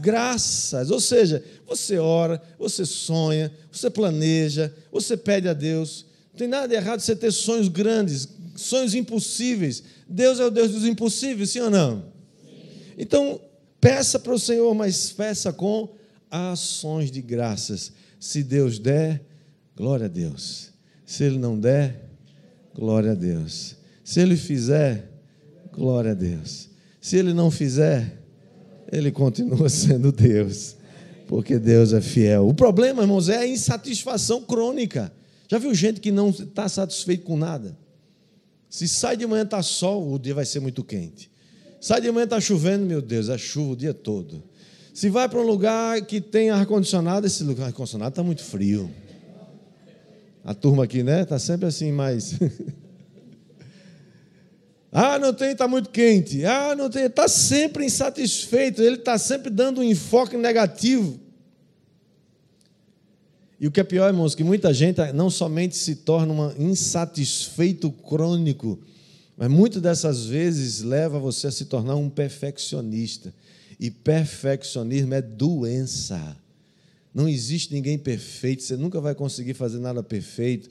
graças. 0.00 0.90
Ou 0.90 1.00
seja, 1.00 1.44
você 1.68 1.98
ora, 1.98 2.42
você 2.58 2.84
sonha, 2.84 3.52
você 3.70 3.88
planeja, 3.88 4.74
você 4.90 5.16
pede 5.16 5.48
a 5.48 5.52
Deus. 5.52 6.04
Não 6.32 6.38
tem 6.38 6.48
nada 6.48 6.66
de 6.66 6.74
errado 6.74 6.98
você 6.98 7.14
ter 7.14 7.30
sonhos 7.30 7.68
grandes, 7.68 8.28
sonhos 8.56 8.92
impossíveis. 8.92 9.84
Deus 10.08 10.40
é 10.40 10.44
o 10.44 10.50
Deus 10.50 10.72
dos 10.72 10.84
impossíveis, 10.84 11.50
sim 11.50 11.60
ou 11.60 11.70
não? 11.70 12.06
Então, 12.98 13.40
peça 13.80 14.18
para 14.18 14.34
o 14.34 14.38
Senhor, 14.38 14.74
mas 14.74 15.12
peça 15.12 15.52
com 15.52 15.88
ações 16.28 17.08
de 17.08 17.22
graças. 17.22 17.92
Se 18.18 18.42
Deus 18.42 18.80
der, 18.80 19.29
glória 19.80 20.04
a 20.04 20.08
Deus. 20.10 20.72
Se 21.06 21.24
Ele 21.24 21.38
não 21.38 21.58
der, 21.58 22.04
glória 22.74 23.12
a 23.12 23.14
Deus. 23.14 23.76
Se 24.04 24.20
Ele 24.20 24.36
fizer, 24.36 25.10
glória 25.72 26.10
a 26.10 26.14
Deus. 26.14 26.68
Se 27.00 27.16
Ele 27.16 27.32
não 27.32 27.50
fizer, 27.50 28.18
ele 28.92 29.10
continua 29.10 29.68
sendo 29.70 30.12
Deus, 30.12 30.76
porque 31.26 31.58
Deus 31.58 31.94
é 31.94 32.00
fiel. 32.02 32.46
O 32.46 32.52
problema, 32.52 33.02
irmãos, 33.02 33.30
é 33.30 33.38
a 33.38 33.46
insatisfação 33.46 34.42
crônica. 34.42 35.10
Já 35.48 35.56
viu 35.56 35.74
gente 35.74 35.98
que 35.98 36.12
não 36.12 36.28
está 36.28 36.68
satisfeito 36.68 37.24
com 37.24 37.36
nada? 37.36 37.74
Se 38.68 38.86
sai 38.86 39.16
de 39.16 39.26
manhã 39.26 39.44
está 39.44 39.62
sol, 39.62 40.12
o 40.12 40.18
dia 40.18 40.34
vai 40.34 40.44
ser 40.44 40.60
muito 40.60 40.84
quente. 40.84 41.30
Sai 41.80 42.02
de 42.02 42.10
manhã 42.10 42.24
está 42.24 42.38
chovendo, 42.38 42.84
meu 42.84 43.00
Deus, 43.00 43.30
é 43.30 43.38
chuva 43.38 43.72
o 43.72 43.76
dia 43.76 43.94
todo. 43.94 44.42
Se 44.92 45.08
vai 45.08 45.26
para 45.26 45.40
um 45.40 45.46
lugar 45.46 46.02
que 46.02 46.20
tem 46.20 46.50
ar-condicionado, 46.50 47.26
esse 47.26 47.42
lugar 47.42 47.68
ar-condicionado 47.68 48.10
está 48.10 48.22
muito 48.22 48.44
frio. 48.44 48.90
A 50.44 50.54
turma 50.54 50.84
aqui, 50.84 51.02
né? 51.02 51.22
Está 51.22 51.38
sempre 51.38 51.66
assim, 51.66 51.92
mais. 51.92 52.34
Ah, 54.92 55.20
não 55.20 55.32
tem, 55.32 55.52
está 55.52 55.68
muito 55.68 55.88
quente. 55.90 56.44
Ah, 56.44 56.74
não 56.74 56.90
tem, 56.90 57.04
está 57.04 57.28
sempre 57.28 57.84
insatisfeito. 57.84 58.82
Ele 58.82 58.96
está 58.96 59.16
sempre 59.18 59.48
dando 59.48 59.80
um 59.80 59.84
enfoque 59.84 60.36
negativo. 60.36 61.20
E 63.60 63.66
o 63.66 63.70
que 63.70 63.78
é 63.78 63.84
pior, 63.84 64.08
irmãos, 64.08 64.34
que 64.34 64.42
muita 64.42 64.72
gente 64.72 65.00
não 65.12 65.28
somente 65.30 65.76
se 65.76 65.96
torna 65.96 66.32
um 66.32 66.70
insatisfeito 66.70 67.92
crônico, 67.92 68.80
mas 69.36 69.50
muitas 69.50 69.82
dessas 69.82 70.24
vezes 70.24 70.80
leva 70.80 71.18
você 71.18 71.46
a 71.46 71.52
se 71.52 71.66
tornar 71.66 71.94
um 71.94 72.08
perfeccionista. 72.08 73.32
E 73.78 73.90
perfeccionismo 73.90 75.14
é 75.14 75.22
doença. 75.22 76.36
Não 77.14 77.28
existe 77.28 77.72
ninguém 77.72 77.98
perfeito, 77.98 78.62
você 78.62 78.76
nunca 78.76 79.00
vai 79.00 79.14
conseguir 79.14 79.54
fazer 79.54 79.78
nada 79.78 80.02
perfeito. 80.02 80.68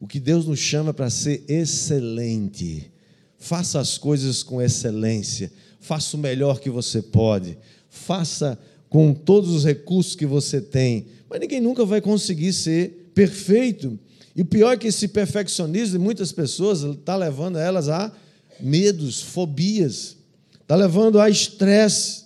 O 0.00 0.06
que 0.06 0.18
Deus 0.18 0.46
nos 0.46 0.58
chama 0.58 0.90
é 0.90 0.92
para 0.92 1.10
ser 1.10 1.44
excelente. 1.46 2.90
Faça 3.38 3.78
as 3.78 3.98
coisas 3.98 4.42
com 4.42 4.60
excelência. 4.60 5.52
Faça 5.80 6.16
o 6.16 6.20
melhor 6.20 6.60
que 6.60 6.70
você 6.70 7.02
pode. 7.02 7.58
Faça 7.88 8.58
com 8.88 9.12
todos 9.12 9.50
os 9.50 9.64
recursos 9.64 10.14
que 10.14 10.26
você 10.26 10.60
tem. 10.60 11.06
Mas 11.28 11.40
ninguém 11.40 11.60
nunca 11.60 11.84
vai 11.84 12.00
conseguir 12.00 12.52
ser 12.52 13.10
perfeito. 13.14 13.98
E 14.34 14.42
o 14.42 14.44
pior 14.44 14.72
é 14.72 14.76
que 14.76 14.86
esse 14.86 15.08
perfeccionismo 15.08 15.98
de 15.98 16.04
muitas 16.04 16.32
pessoas 16.32 16.82
está 16.82 17.16
levando 17.16 17.58
elas 17.58 17.88
a 17.88 18.12
medos, 18.60 19.20
fobias, 19.20 20.16
está 20.60 20.76
levando 20.76 21.20
a 21.20 21.28
estresse, 21.28 22.24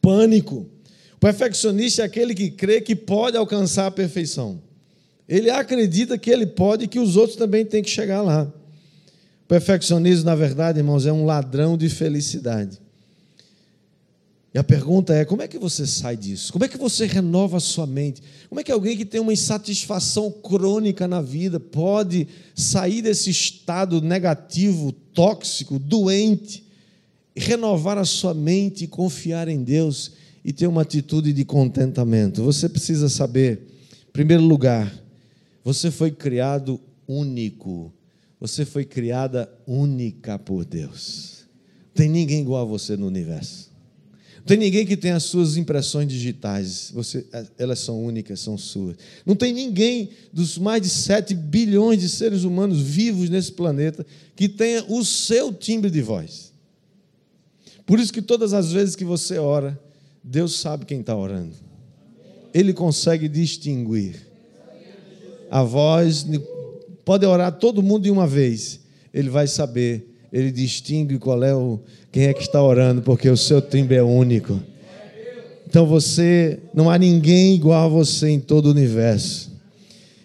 pânico. 0.00 0.66
Perfeccionista 1.20 2.00
é 2.00 2.06
aquele 2.06 2.34
que 2.34 2.50
crê 2.50 2.80
que 2.80 2.96
pode 2.96 3.36
alcançar 3.36 3.86
a 3.86 3.90
perfeição. 3.90 4.60
Ele 5.28 5.50
acredita 5.50 6.16
que 6.16 6.30
ele 6.30 6.46
pode 6.46 6.84
e 6.84 6.88
que 6.88 6.98
os 6.98 7.14
outros 7.14 7.36
também 7.36 7.64
têm 7.64 7.82
que 7.82 7.90
chegar 7.90 8.22
lá. 8.22 8.50
Perfeccionismo, 9.46 10.24
na 10.24 10.34
verdade, 10.34 10.78
irmãos, 10.78 11.04
é 11.04 11.12
um 11.12 11.26
ladrão 11.26 11.76
de 11.76 11.90
felicidade. 11.90 12.80
E 14.52 14.58
a 14.58 14.64
pergunta 14.64 15.12
é: 15.12 15.24
como 15.24 15.42
é 15.42 15.46
que 15.46 15.58
você 15.58 15.86
sai 15.86 16.16
disso? 16.16 16.52
Como 16.52 16.64
é 16.64 16.68
que 16.68 16.78
você 16.78 17.04
renova 17.04 17.58
a 17.58 17.60
sua 17.60 17.86
mente? 17.86 18.22
Como 18.48 18.60
é 18.60 18.64
que 18.64 18.72
alguém 18.72 18.96
que 18.96 19.04
tem 19.04 19.20
uma 19.20 19.32
insatisfação 19.32 20.30
crônica 20.30 21.06
na 21.06 21.20
vida 21.20 21.60
pode 21.60 22.26
sair 22.54 23.02
desse 23.02 23.30
estado 23.30 24.00
negativo, 24.00 24.90
tóxico, 24.90 25.78
doente, 25.78 26.64
renovar 27.36 27.98
a 27.98 28.04
sua 28.04 28.32
mente 28.32 28.84
e 28.84 28.88
confiar 28.88 29.46
em 29.48 29.62
Deus 29.62 30.12
e 30.44 30.52
ter 30.52 30.66
uma 30.66 30.82
atitude 30.82 31.32
de 31.32 31.44
contentamento? 31.44 32.42
Você 32.42 32.68
precisa 32.68 33.08
saber, 33.08 33.60
em 34.08 34.12
primeiro 34.12 34.42
lugar, 34.42 34.92
você 35.64 35.90
foi 35.90 36.10
criado 36.10 36.80
único. 37.06 37.92
Você 38.40 38.64
foi 38.64 38.84
criada 38.84 39.52
única 39.66 40.38
por 40.38 40.64
Deus. 40.64 41.44
Não 41.88 41.94
tem 41.94 42.08
ninguém 42.08 42.40
igual 42.40 42.62
a 42.62 42.64
você 42.64 42.96
no 42.96 43.06
universo. 43.06 43.70
Não 44.38 44.46
tem 44.46 44.56
ninguém 44.56 44.86
que 44.86 44.96
tenha 44.96 45.16
as 45.16 45.24
suas 45.24 45.58
impressões 45.58 46.08
digitais. 46.08 46.90
Você, 46.94 47.26
elas 47.58 47.80
são 47.80 48.02
únicas, 48.02 48.40
são 48.40 48.56
suas. 48.56 48.96
Não 49.26 49.36
tem 49.36 49.52
ninguém 49.52 50.08
dos 50.32 50.56
mais 50.56 50.80
de 50.80 50.88
7 50.88 51.34
bilhões 51.34 52.00
de 52.00 52.08
seres 52.08 52.44
humanos 52.44 52.80
vivos 52.80 53.28
nesse 53.28 53.52
planeta 53.52 54.06
que 54.34 54.48
tenha 54.48 54.82
o 54.88 55.04
seu 55.04 55.52
timbre 55.52 55.90
de 55.90 56.00
voz. 56.00 56.52
Por 57.84 58.00
isso 58.00 58.12
que 58.12 58.22
todas 58.22 58.54
as 58.54 58.72
vezes 58.72 58.96
que 58.96 59.04
você 59.04 59.36
ora, 59.36 59.78
Deus 60.22 60.58
sabe 60.58 60.84
quem 60.84 61.00
está 61.00 61.16
orando. 61.16 61.54
Ele 62.52 62.72
consegue 62.72 63.28
distinguir 63.28 64.26
a 65.50 65.62
voz 65.62 66.24
Pode 67.10 67.26
orar 67.26 67.50
todo 67.50 67.82
mundo 67.82 68.04
de 68.04 68.10
uma 68.12 68.24
vez. 68.24 68.78
Ele 69.12 69.28
vai 69.28 69.48
saber, 69.48 70.14
ele 70.32 70.52
distingue 70.52 71.18
qual 71.18 71.42
é 71.42 71.52
o 71.52 71.80
quem 72.12 72.26
é 72.26 72.32
que 72.32 72.42
está 72.42 72.62
orando, 72.62 73.02
porque 73.02 73.28
o 73.28 73.36
seu 73.36 73.60
timbre 73.60 73.96
é 73.96 74.02
único. 74.02 74.60
Então 75.66 75.86
você 75.86 76.60
não 76.72 76.88
há 76.88 76.96
ninguém 76.96 77.56
igual 77.56 77.84
a 77.84 77.88
você 77.88 78.28
em 78.28 78.38
todo 78.38 78.66
o 78.66 78.70
universo. 78.70 79.50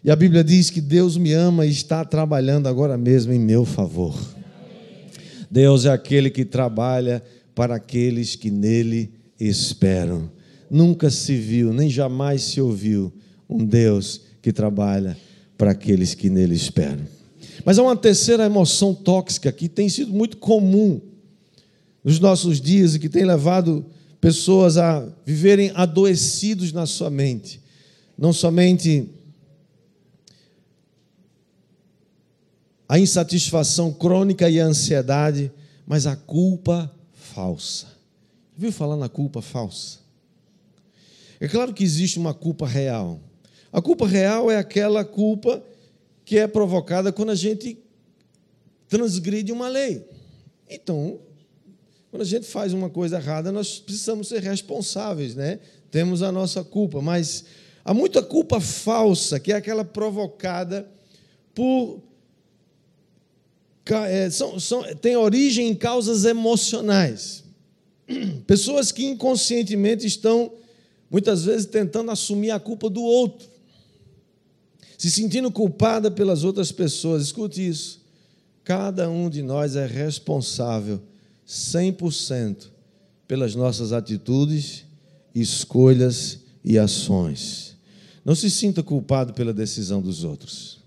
E 0.03 0.11
a 0.11 0.15
Bíblia 0.15 0.43
diz 0.43 0.69
que 0.69 0.79
Deus 0.79 1.17
me 1.17 1.33
ama 1.33 1.65
e 1.65 1.71
está 1.71 2.05
trabalhando 2.05 2.67
agora 2.67 2.97
mesmo 2.97 3.33
em 3.33 3.39
meu 3.39 3.65
favor. 3.65 4.15
Deus 5.49 5.85
é 5.85 5.89
aquele 5.89 6.29
que 6.29 6.45
trabalha 6.45 7.23
para 7.55 7.77
aqueles 7.77 8.35
que 8.35 8.51
nele 8.51 9.11
esperam. 9.39 10.29
Nunca 10.69 11.09
se 11.09 11.35
viu, 11.35 11.73
nem 11.73 11.89
jamais 11.89 12.41
se 12.43 12.59
ouviu 12.59 13.13
um 13.49 13.63
Deus 13.63 14.21
que 14.41 14.51
trabalha 14.51 15.17
para 15.57 15.71
aqueles 15.71 16.13
que 16.13 16.29
nele 16.29 16.55
esperam. 16.55 17.05
Mas 17.63 17.79
há 17.79 17.83
uma 17.83 17.95
terceira 17.95 18.45
emoção 18.45 18.93
tóxica 18.93 19.51
que 19.51 19.69
tem 19.69 19.89
sido 19.89 20.11
muito 20.11 20.37
comum 20.37 20.99
nos 22.03 22.19
nossos 22.19 22.61
dias 22.61 22.95
e 22.95 22.99
que 22.99 23.09
tem 23.09 23.25
levado 23.25 23.85
pessoas 24.19 24.77
a 24.77 25.07
viverem 25.25 25.71
adoecidos 25.73 26.71
na 26.71 26.85
sua 26.85 27.09
mente. 27.09 27.61
Não 28.17 28.31
somente 28.31 29.09
a 32.87 32.99
insatisfação 32.99 33.91
crônica 33.91 34.49
e 34.49 34.59
a 34.59 34.65
ansiedade, 34.65 35.51
mas 35.87 36.05
a 36.05 36.15
culpa 36.15 36.91
falsa. 37.13 37.94
Viu 38.57 38.71
falar 38.71 38.95
na 38.95 39.09
culpa 39.09 39.41
falsa? 39.41 39.99
É 41.39 41.47
claro 41.47 41.73
que 41.73 41.83
existe 41.83 42.17
uma 42.17 42.33
culpa 42.33 42.65
real. 42.65 43.19
A 43.71 43.81
culpa 43.81 44.07
real 44.07 44.49
é 44.49 44.57
aquela 44.57 45.03
culpa 45.03 45.63
que 46.23 46.37
é 46.37 46.47
provocada 46.47 47.11
quando 47.11 47.31
a 47.31 47.35
gente 47.35 47.77
transgride 48.87 49.51
uma 49.51 49.67
lei. 49.67 50.07
Então, 50.69 51.19
quando 52.09 52.21
a 52.21 52.25
gente 52.25 52.47
faz 52.47 52.71
uma 52.73 52.89
coisa 52.89 53.17
errada, 53.17 53.51
nós 53.51 53.79
precisamos 53.79 54.29
ser 54.29 54.41
responsáveis, 54.41 55.35
né? 55.35 55.59
Temos 55.91 56.23
a 56.23 56.31
nossa 56.31 56.63
culpa, 56.63 57.01
mas 57.01 57.45
há 57.83 57.93
muita 57.93 58.23
culpa 58.23 58.61
falsa, 58.61 59.39
que 59.39 59.51
é 59.51 59.55
aquela 59.55 59.83
provocada 59.83 60.89
por 61.53 62.01
é, 64.07 64.29
são, 64.31 64.59
são, 64.59 64.81
tem 64.95 65.15
origem 65.15 65.67
em 65.67 65.75
causas 65.75 66.25
emocionais. 66.25 67.44
Pessoas 68.45 68.91
que 68.91 69.05
inconscientemente 69.05 70.05
estão, 70.05 70.53
muitas 71.09 71.45
vezes, 71.45 71.65
tentando 71.65 72.11
assumir 72.11 72.51
a 72.51 72.59
culpa 72.59 72.89
do 72.89 73.01
outro, 73.01 73.47
se 74.97 75.11
sentindo 75.11 75.51
culpada 75.51 76.09
pelas 76.09 76.43
outras 76.43 76.71
pessoas. 76.71 77.23
Escute 77.23 77.67
isso. 77.67 78.01
Cada 78.63 79.09
um 79.09 79.29
de 79.29 79.41
nós 79.41 79.75
é 79.75 79.85
responsável 79.85 81.01
100% 81.47 82.67
pelas 83.27 83.55
nossas 83.55 83.91
atitudes, 83.91 84.85
escolhas 85.33 86.39
e 86.63 86.77
ações. 86.77 87.75
Não 88.23 88.33
se 88.33 88.49
sinta 88.49 88.81
culpado 88.81 89.33
pela 89.33 89.53
decisão 89.53 90.01
dos 90.01 90.23
outros. 90.23 90.79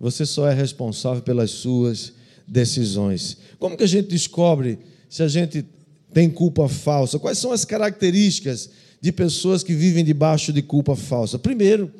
Você 0.00 0.24
só 0.24 0.48
é 0.48 0.54
responsável 0.54 1.22
pelas 1.22 1.50
suas 1.50 2.14
decisões. 2.46 3.36
Como 3.58 3.76
que 3.76 3.84
a 3.84 3.88
gente 3.88 4.08
descobre 4.08 4.78
se 5.08 5.22
a 5.22 5.28
gente 5.28 5.64
tem 6.12 6.30
culpa 6.30 6.68
falsa? 6.68 7.18
Quais 7.18 7.38
são 7.38 7.52
as 7.52 7.64
características 7.64 8.70
de 9.00 9.10
pessoas 9.10 9.62
que 9.62 9.74
vivem 9.74 10.04
debaixo 10.04 10.52
de 10.52 10.62
culpa 10.62 10.94
falsa? 10.94 11.38
Primeiro, 11.38 11.92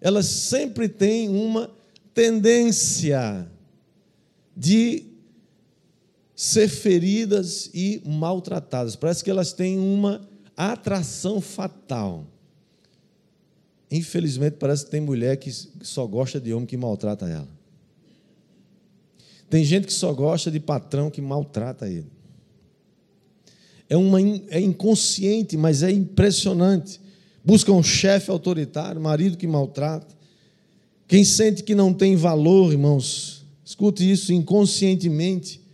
elas 0.00 0.26
sempre 0.26 0.88
têm 0.88 1.28
uma 1.28 1.70
tendência 2.14 3.46
de 4.56 5.04
ser 6.34 6.68
feridas 6.68 7.70
e 7.74 8.02
maltratadas. 8.06 8.94
Parece 8.94 9.24
que 9.24 9.30
elas 9.30 9.52
têm 9.52 9.78
uma 9.78 10.26
atração 10.56 11.40
fatal. 11.40 12.26
Infelizmente, 13.90 14.56
parece 14.58 14.84
que 14.84 14.90
tem 14.90 15.00
mulher 15.00 15.36
que 15.36 15.50
só 15.50 16.06
gosta 16.06 16.40
de 16.40 16.52
homem 16.52 16.66
que 16.66 16.76
maltrata 16.76 17.26
ela. 17.26 17.48
Tem 19.48 19.64
gente 19.64 19.86
que 19.86 19.92
só 19.92 20.12
gosta 20.12 20.50
de 20.50 20.58
patrão 20.58 21.10
que 21.10 21.20
maltrata 21.20 21.88
ele. 21.88 22.15
É, 23.88 23.96
uma, 23.96 24.20
é 24.20 24.60
inconsciente, 24.60 25.56
mas 25.56 25.82
é 25.82 25.90
impressionante. 25.90 27.00
Busca 27.44 27.70
um 27.72 27.82
chefe 27.82 28.30
autoritário, 28.30 29.00
marido 29.00 29.36
que 29.36 29.46
maltrata. 29.46 30.14
Quem 31.06 31.24
sente 31.24 31.62
que 31.62 31.74
não 31.74 31.94
tem 31.94 32.16
valor, 32.16 32.72
irmãos, 32.72 33.44
escute 33.64 34.10
isso 34.10 34.32
inconscientemente 34.32 35.66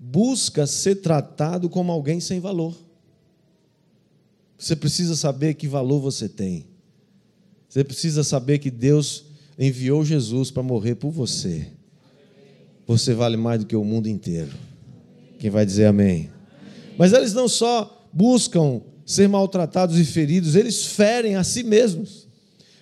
busca 0.00 0.66
ser 0.66 0.96
tratado 0.96 1.68
como 1.68 1.92
alguém 1.92 2.20
sem 2.20 2.40
valor. 2.40 2.74
Você 4.56 4.74
precisa 4.74 5.14
saber 5.14 5.54
que 5.54 5.68
valor 5.68 6.00
você 6.00 6.26
tem. 6.26 6.66
Você 7.68 7.84
precisa 7.84 8.24
saber 8.24 8.58
que 8.58 8.70
Deus 8.70 9.26
enviou 9.58 10.04
Jesus 10.04 10.50
para 10.50 10.62
morrer 10.62 10.94
por 10.94 11.10
você. 11.10 11.68
Você 12.86 13.12
vale 13.12 13.36
mais 13.36 13.60
do 13.60 13.66
que 13.66 13.76
o 13.76 13.84
mundo 13.84 14.08
inteiro. 14.08 14.50
Quem 15.38 15.50
vai 15.50 15.66
dizer 15.66 15.84
amém? 15.86 16.30
Mas 16.96 17.12
eles 17.12 17.32
não 17.32 17.48
só 17.48 18.08
buscam 18.12 18.82
ser 19.06 19.28
maltratados 19.28 19.98
e 19.98 20.04
feridos, 20.04 20.54
eles 20.54 20.86
ferem 20.86 21.36
a 21.36 21.44
si 21.44 21.62
mesmos. 21.62 22.28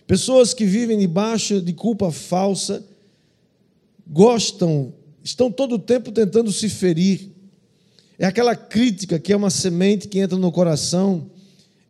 Pessoas 0.07 0.55
que 0.55 0.65
vivem 0.65 0.99
debaixo 0.99 1.61
de 1.61 1.73
culpa 1.73 2.11
falsa 2.11 2.85
gostam 4.07 4.93
estão 5.23 5.51
todo 5.51 5.75
o 5.75 5.79
tempo 5.79 6.11
tentando 6.11 6.51
se 6.51 6.69
ferir. 6.69 7.31
É 8.19 8.27
aquela 8.27 8.57
crítica 8.57 9.19
que 9.19 9.33
é 9.33 9.37
uma 9.37 9.51
semente 9.51 10.09
que 10.09 10.19
entra 10.19 10.39
no 10.39 10.51
coração 10.51 11.31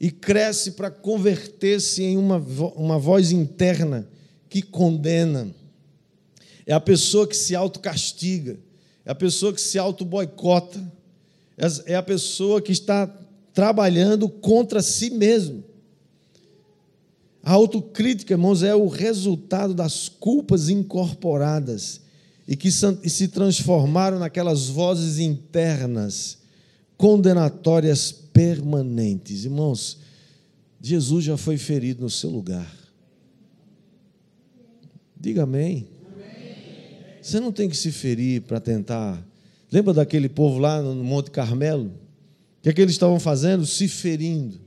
e 0.00 0.10
cresce 0.10 0.72
para 0.72 0.90
converter-se 0.90 2.02
em 2.02 2.16
uma, 2.16 2.38
uma 2.76 2.98
voz 2.98 3.32
interna 3.32 4.08
que 4.48 4.62
condena. 4.62 5.48
É 6.66 6.72
a 6.72 6.80
pessoa 6.80 7.26
que 7.26 7.36
se 7.36 7.54
autocastiga, 7.54 8.58
é 9.04 9.10
a 9.10 9.14
pessoa 9.14 9.52
que 9.52 9.60
se 9.60 9.78
auto-boicota, 9.78 10.80
é 11.86 11.94
a 11.94 12.02
pessoa 12.02 12.62
que 12.62 12.72
está 12.72 13.06
trabalhando 13.52 14.28
contra 14.28 14.80
si 14.80 15.10
mesmo. 15.10 15.64
A 17.42 17.52
autocrítica, 17.52 18.34
irmãos, 18.34 18.62
é 18.62 18.74
o 18.74 18.88
resultado 18.88 19.74
das 19.74 20.08
culpas 20.08 20.68
incorporadas 20.68 22.00
e 22.46 22.56
que 22.56 22.70
se 22.70 23.28
transformaram 23.28 24.18
naquelas 24.18 24.68
vozes 24.68 25.18
internas 25.18 26.38
condenatórias 26.96 28.10
permanentes. 28.10 29.44
Irmãos, 29.44 29.98
Jesus 30.80 31.24
já 31.24 31.36
foi 31.36 31.56
ferido 31.56 32.02
no 32.02 32.10
seu 32.10 32.30
lugar. 32.30 32.72
Diga 35.20 35.42
amém. 35.42 35.88
amém. 36.14 37.18
Você 37.20 37.40
não 37.40 37.50
tem 37.50 37.68
que 37.68 37.76
se 37.76 37.90
ferir 37.90 38.42
para 38.42 38.60
tentar. 38.60 39.24
Lembra 39.70 39.92
daquele 39.92 40.28
povo 40.28 40.58
lá 40.58 40.80
no 40.80 41.04
Monte 41.04 41.30
Carmelo? 41.30 41.86
O 42.58 42.62
que, 42.62 42.70
é 42.70 42.72
que 42.72 42.80
eles 42.80 42.94
estavam 42.94 43.20
fazendo? 43.20 43.66
Se 43.66 43.86
ferindo, 43.86 44.58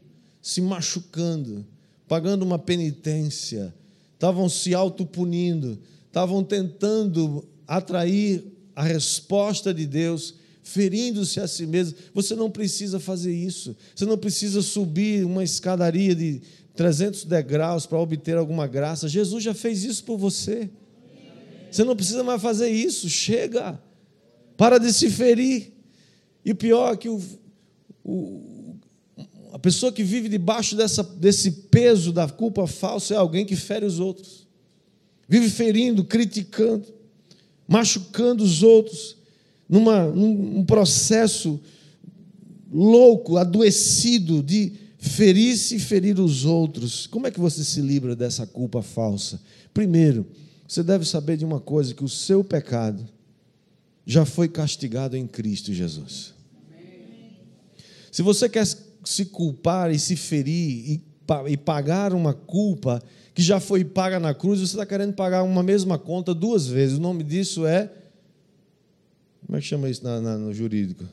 se 0.42 0.62
machucando, 0.62 1.66
pagando 2.08 2.44
uma 2.44 2.60
penitência, 2.60 3.74
estavam 4.14 4.48
se 4.48 4.74
autopunindo, 4.76 5.80
estavam 6.08 6.44
tentando 6.44 7.44
atrair 7.68 8.44
a 8.76 8.84
resposta 8.84 9.74
de 9.74 9.86
Deus, 9.86 10.36
ferindo-se 10.64 11.40
a 11.40 11.48
si 11.48 11.66
mesmo. 11.66 11.98
Você 12.14 12.36
não 12.36 12.50
precisa 12.50 13.00
fazer 13.00 13.34
isso. 13.34 13.76
Você 13.96 14.06
não 14.06 14.18
precisa 14.18 14.62
subir 14.62 15.26
uma 15.26 15.44
escadaria 15.44 16.14
de 16.14 16.42
300 16.76 17.26
degraus 17.26 17.86
para 17.86 17.98
obter 17.98 18.38
alguma 18.38 18.68
graça. 18.68 19.10
Jesus 19.10 19.44
já 19.44 19.54
fez 19.54 19.84
isso 19.84 20.04
por 20.04 20.18
você. 20.18 20.70
Você 21.72 21.84
não 21.84 21.96
precisa 21.96 22.24
mais 22.24 22.42
fazer 22.42 22.70
isso. 22.70 23.10
Chega. 23.10 23.80
Para 24.62 24.78
de 24.78 24.94
se 24.94 25.10
ferir. 25.10 25.74
E 26.46 26.52
o 26.52 26.56
pior 26.56 26.94
é 26.94 26.96
que 26.96 27.10
o, 27.10 27.20
o, 28.04 28.76
a 29.52 29.58
pessoa 29.58 29.92
que 29.92 30.04
vive 30.04 30.30
debaixo 30.30 30.76
dessa, 30.76 31.02
desse 31.02 31.52
peso 31.52 32.14
da 32.14 32.30
culpa 32.30 32.68
falsa 32.68 33.16
é 33.16 33.18
alguém 33.18 33.44
que 33.44 33.56
fere 33.56 33.88
os 33.88 34.00
outros. 34.00 34.46
Vive 35.28 35.50
ferindo, 35.50 36.04
criticando 36.04 36.86
machucando 37.68 38.44
os 38.44 38.62
outros, 38.62 39.18
numa, 39.68 40.06
num 40.06 40.64
processo 40.64 41.60
louco, 42.72 43.38
adoecido 43.38 44.44
de 44.44 44.74
ferir-se 45.00 45.78
e 45.78 45.80
ferir 45.80 46.20
os 46.20 46.46
outros. 46.46 47.08
Como 47.08 47.26
é 47.26 47.32
que 47.32 47.40
você 47.40 47.64
se 47.64 47.82
livra 47.82 48.16
dessa 48.16 48.46
culpa 48.46 48.84
falsa? 48.84 49.42
Primeiro, 49.74 50.28
você 50.68 50.84
deve 50.84 51.04
saber 51.04 51.36
de 51.36 51.46
uma 51.46 51.60
coisa: 51.60 51.96
que 51.96 52.04
o 52.04 52.10
seu 52.10 52.44
pecado 52.44 53.04
já 54.06 54.26
foi 54.26 54.48
castigado 54.48 55.16
em 55.16 55.28
Cristo 55.28 55.74
Jesus. 55.74 56.34
Se 58.12 58.22
você 58.22 58.50
quer 58.50 58.66
se 58.66 59.26
culpar 59.26 59.92
e 59.92 59.98
se 59.98 60.16
ferir 60.16 61.02
e, 61.48 61.58
pagar 61.58 62.14
uma 62.14 62.34
culpa, 62.34 63.02
que 63.34 63.42
já 63.42 63.60
foi 63.60 63.86
paga 63.86 64.20
na 64.20 64.34
cruz, 64.34 64.60
você 64.60 64.74
está 64.74 64.86
querendo 64.86 65.14
pagar 65.14 65.44
uma 65.44 65.64
mesma 65.64 65.98
conta 65.98 66.34
duas 66.34 66.68
vezes. 66.68 66.98
O 66.98 67.02
nome 67.02 67.24
disso 67.24 67.66
é. 67.66 67.90
Como 69.46 69.58
é 69.58 69.62
que 69.62 69.68
chama 69.68 69.90
isso 69.90 70.04
na, 70.04 70.20
na, 70.20 70.38
no 70.38 70.54
jurídico? 70.54 71.06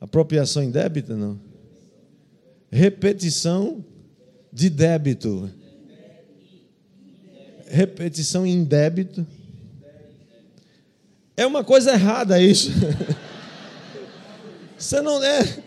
Apropriação 0.00 0.62
em 0.62 0.70
débito? 0.70 1.16
Não. 1.16 1.40
Repetição 2.70 3.84
de 4.52 4.70
débito. 4.70 5.50
Repetição 7.66 8.46
em 8.46 8.62
débito. 8.62 9.26
É 11.36 11.46
uma 11.46 11.64
coisa 11.64 11.92
errada 11.92 12.40
isso. 12.40 12.70
Você 14.78 15.00
não 15.00 15.22
é. 15.22 15.58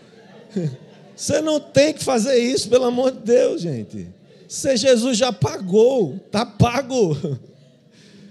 Você 1.14 1.40
não 1.40 1.58
tem 1.58 1.92
que 1.92 2.04
fazer 2.04 2.38
isso, 2.38 2.68
pelo 2.68 2.84
amor 2.84 3.10
de 3.10 3.18
Deus, 3.18 3.60
gente. 3.60 4.08
Se 4.46 4.76
Jesus 4.76 5.18
já 5.18 5.32
pagou, 5.32 6.16
está 6.26 6.46
pago. 6.46 7.16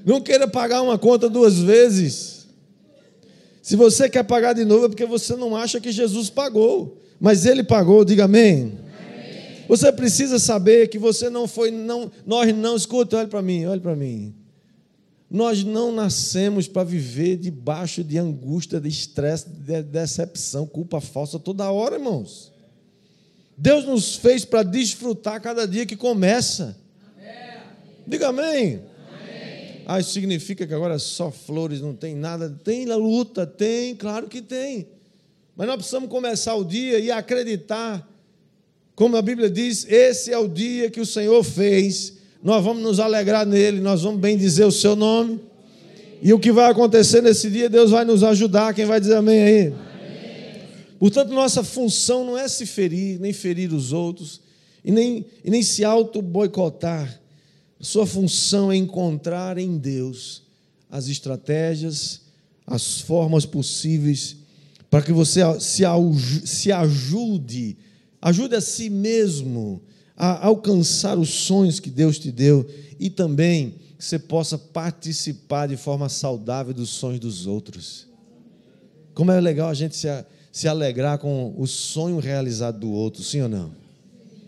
Não 0.06 0.21
queira 0.21 0.47
pagar 0.47 0.82
uma 0.82 0.97
conta 0.97 1.30
duas 1.30 1.60
vezes. 1.60 2.47
Se 3.62 3.76
você 3.76 4.10
quer 4.10 4.23
pagar 4.23 4.54
de 4.54 4.63
novo 4.63 4.86
é 4.86 4.88
porque 4.88 5.06
você 5.06 5.36
não 5.36 5.54
acha 5.54 5.82
que 5.82 5.91
Jesus 5.91 6.30
pagou, 6.30 6.97
mas 7.19 7.45
ele 7.45 7.62
pagou, 7.62 8.06
diga 8.06 8.23
amém. 8.23 8.80
amém. 8.97 9.65
Você 9.67 9.91
precisa 9.91 10.39
saber 10.39 10.88
que 10.88 10.97
você 10.97 11.30
não 11.30 11.45
foi 11.45 11.69
não, 11.69 12.10
nós 12.26 12.56
não, 12.56 12.78
escuta, 12.78 13.17
olhe 13.17 13.28
para 13.28 13.41
mim, 13.41 13.65
olhe 13.65 13.82
para 13.82 13.93
mim. 13.93 14.34
Nós 15.29 15.63
não 15.63 15.91
nascemos 15.91 16.67
para 16.67 16.85
viver 16.85 17.35
debaixo 17.35 18.03
de 18.03 18.17
angústia, 18.17 18.79
de 18.79 18.87
estresse, 18.87 19.49
de 19.49 19.83
decepção, 19.83 20.65
culpa 20.65 21.01
falsa 21.01 21.37
toda 21.37 21.69
hora, 21.69 21.95
irmãos. 21.95 22.53
Deus 23.57 23.85
nos 23.85 24.15
fez 24.15 24.45
para 24.45 24.63
desfrutar 24.63 25.41
cada 25.41 25.67
dia 25.67 25.85
que 25.85 25.95
começa. 25.95 26.77
Diga 28.07 28.29
amém. 28.29 28.79
amém. 29.11 29.81
Ah, 29.85 29.99
isso 29.99 30.11
significa 30.11 30.65
que 30.65 30.73
agora 30.73 30.97
só 30.97 31.29
flores, 31.29 31.81
não 31.81 31.93
tem 31.93 32.15
nada. 32.15 32.49
Tem 32.63 32.85
luta, 32.85 33.45
tem, 33.45 33.95
claro 33.95 34.29
que 34.29 34.41
tem. 34.41 34.87
Mas 35.57 35.67
nós 35.67 35.75
precisamos 35.75 36.07
começar 36.07 36.55
o 36.55 36.63
dia 36.63 36.99
e 36.99 37.11
acreditar, 37.11 38.07
como 38.95 39.17
a 39.17 39.21
Bíblia 39.21 39.49
diz: 39.49 39.85
esse 39.89 40.31
é 40.31 40.37
o 40.37 40.47
dia 40.47 40.89
que 40.89 41.01
o 41.01 41.05
Senhor 41.05 41.43
fez 41.43 42.16
nós 42.47 42.63
vamos 42.63 42.81
nos 42.81 42.97
alegrar 42.97 43.45
nele, 43.45 43.81
nós 43.81 44.03
vamos 44.03 44.21
bem 44.21 44.38
dizer 44.38 44.63
o 44.63 44.71
seu 44.71 44.95
nome. 44.95 45.38
E 46.21 46.31
o 46.31 46.39
que 46.39 46.49
vai 46.49 46.71
acontecer 46.71 47.21
nesse 47.21 47.49
dia, 47.49 47.69
Deus 47.69 47.91
vai 47.91 48.05
nos 48.05 48.23
ajudar. 48.23 48.73
Quem 48.73 48.86
vai 48.86 49.01
dizer 49.01 49.15
amém 49.15 49.41
aí? 49.41 49.67
Amém. 49.67 49.75
Portanto, 50.97 51.33
nossa 51.33 51.62
função 51.62 52.23
não 52.23 52.38
é 52.38 52.47
se 52.47 52.65
ferir, 52.65 53.19
nem 53.19 53.33
ferir 53.33 53.73
os 53.73 53.91
outros, 53.91 54.39
e 54.81 54.93
nem, 54.93 55.25
e 55.43 55.51
nem 55.51 55.62
se 55.62 55.83
auto-boicotar. 55.83 57.19
Sua 57.81 58.05
função 58.05 58.71
é 58.71 58.77
encontrar 58.77 59.57
em 59.57 59.77
Deus 59.77 60.43
as 60.89 61.10
estratégias, 61.10 62.21
as 62.65 63.01
formas 63.01 63.45
possíveis 63.45 64.38
para 64.89 65.01
que 65.01 65.12
você 65.12 65.41
se, 65.60 65.83
se 66.45 66.71
ajude, 66.71 67.75
ajude 68.21 68.55
a 68.55 68.62
si 68.62 68.89
mesmo 68.89 69.81
a 70.17 70.47
alcançar 70.47 71.17
os 71.17 71.30
sonhos 71.30 71.80
que 71.80 71.91
Deus 71.91 72.17
te 72.17 72.32
deu 72.32 72.67
e 72.99 73.08
também 73.08 73.75
que 73.97 74.03
você 74.03 74.17
possa 74.17 74.58
participar 74.58 75.67
de 75.67 75.77
forma 75.77 76.10
saudável 76.10 76.73
dos 76.73 76.89
sonhos 76.89 77.19
dos 77.19 77.45
outros. 77.45 78.08
Como 79.13 79.32
é 79.32 79.39
legal 79.39 79.69
a 79.69 79.73
gente 79.75 79.95
se, 79.95 80.08
se 80.51 80.67
alegrar 80.67 81.19
com 81.19 81.53
o 81.56 81.67
sonho 81.67 82.17
realizado 82.17 82.80
do 82.80 82.91
outro, 82.91 83.23
sim 83.23 83.41
ou 83.41 83.49
não? 83.49 83.71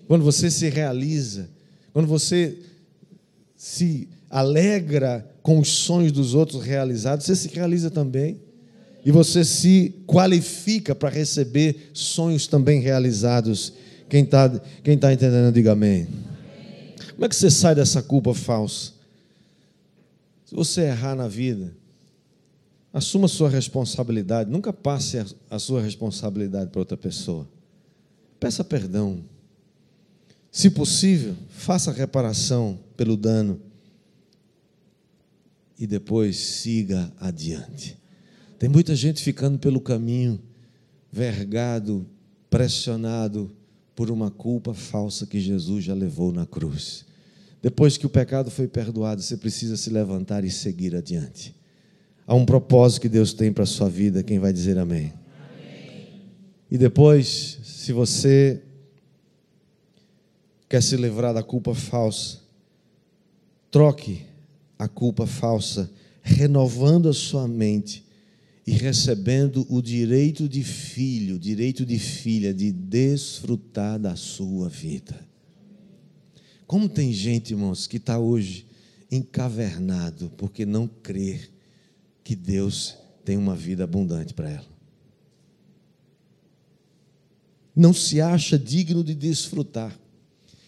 Quando 0.07 0.23
você 0.23 0.49
se 0.49 0.67
realiza, 0.69 1.47
quando 1.93 2.07
você 2.07 2.57
se 3.55 4.09
alegra 4.29 5.27
com 5.43 5.59
os 5.59 5.69
sonhos 5.69 6.11
dos 6.11 6.33
outros 6.33 6.63
realizados, 6.63 7.25
você 7.25 7.35
se 7.35 7.47
realiza 7.49 7.91
também. 7.91 8.39
E 9.05 9.11
você 9.11 9.45
se 9.45 9.95
qualifica 10.05 10.93
para 10.93 11.09
receber 11.09 11.91
sonhos 11.93 12.47
também 12.47 12.81
realizados 12.81 13.73
quem 14.09 14.23
está 14.23 14.49
quem 14.83 14.97
tá 14.97 15.13
entendendo, 15.13 15.53
diga 15.53 15.73
amém. 15.73 16.07
amém. 16.07 16.29
Como 17.13 17.25
é 17.25 17.29
que 17.29 17.35
você 17.35 17.51
sai 17.51 17.75
dessa 17.75 18.01
culpa 18.01 18.33
falsa? 18.33 18.93
Se 20.45 20.55
você 20.55 20.81
errar 20.81 21.15
na 21.15 21.27
vida, 21.27 21.75
assuma 22.91 23.25
a 23.25 23.29
sua 23.29 23.49
responsabilidade. 23.49 24.49
Nunca 24.49 24.73
passe 24.73 25.19
a, 25.19 25.25
a 25.49 25.59
sua 25.59 25.81
responsabilidade 25.81 26.71
para 26.71 26.79
outra 26.79 26.97
pessoa. 26.97 27.47
Peça 28.39 28.63
perdão. 28.63 29.23
Se 30.51 30.69
possível, 30.69 31.35
faça 31.49 31.91
reparação 31.91 32.79
pelo 32.97 33.15
dano. 33.15 33.59
E 35.77 35.85
depois 35.85 36.37
siga 36.37 37.11
adiante. 37.19 37.97
Tem 38.57 38.67
muita 38.67 38.95
gente 38.95 39.21
ficando 39.21 39.59
pelo 39.59 39.79
caminho, 39.79 40.41
vergado, 41.11 42.05
pressionado, 42.49 43.51
por 43.99 44.09
uma 44.09 44.31
culpa 44.31 44.73
falsa 44.73 45.25
que 45.25 45.41
Jesus 45.41 45.83
já 45.83 45.93
levou 45.93 46.31
na 46.31 46.45
cruz. 46.45 47.03
Depois 47.61 47.97
que 47.97 48.05
o 48.05 48.09
pecado 48.09 48.49
foi 48.49 48.65
perdoado, 48.65 49.21
você 49.21 49.35
precisa 49.35 49.75
se 49.75 49.89
levantar 49.89 50.45
e 50.45 50.49
seguir 50.49 50.95
adiante. 50.95 51.53
Há 52.25 52.33
um 52.33 52.45
propósito 52.45 53.01
que 53.01 53.09
Deus 53.09 53.33
tem 53.33 53.51
para 53.51 53.65
a 53.65 53.67
sua 53.67 53.89
vida, 53.89 54.23
quem 54.23 54.39
vai 54.39 54.53
dizer 54.53 54.77
amém? 54.77 55.11
amém? 55.37 56.21
E 56.71 56.77
depois, 56.77 57.59
se 57.61 57.91
você 57.91 58.61
quer 60.69 60.81
se 60.81 60.95
livrar 60.95 61.33
da 61.33 61.43
culpa 61.43 61.75
falsa, 61.75 62.39
troque 63.69 64.25
a 64.77 64.87
culpa 64.87 65.27
falsa, 65.27 65.91
renovando 66.21 67.09
a 67.09 67.13
sua 67.13 67.49
mente 67.49 68.05
e 68.69 68.71
recebendo 68.71 69.65
o 69.67 69.81
direito 69.81 70.47
de 70.47 70.63
filho, 70.63 71.39
direito 71.39 71.83
de 71.83 71.97
filha, 71.97 72.53
de 72.53 72.71
desfrutar 72.71 73.97
da 73.97 74.15
sua 74.15 74.69
vida. 74.69 75.19
Como 76.67 76.87
tem 76.87 77.11
gente, 77.11 77.49
irmãos, 77.49 77.87
que 77.87 77.97
está 77.97 78.19
hoje 78.19 78.67
encavernado 79.11 80.31
porque 80.37 80.67
não 80.67 80.87
crê 80.87 81.49
que 82.23 82.35
Deus 82.35 82.95
tem 83.25 83.37
uma 83.37 83.55
vida 83.55 83.85
abundante 83.85 84.35
para 84.35 84.51
ela. 84.51 84.67
Não 87.75 87.91
se 87.91 88.21
acha 88.21 88.55
digno 88.55 89.03
de 89.03 89.15
desfrutar. 89.15 89.99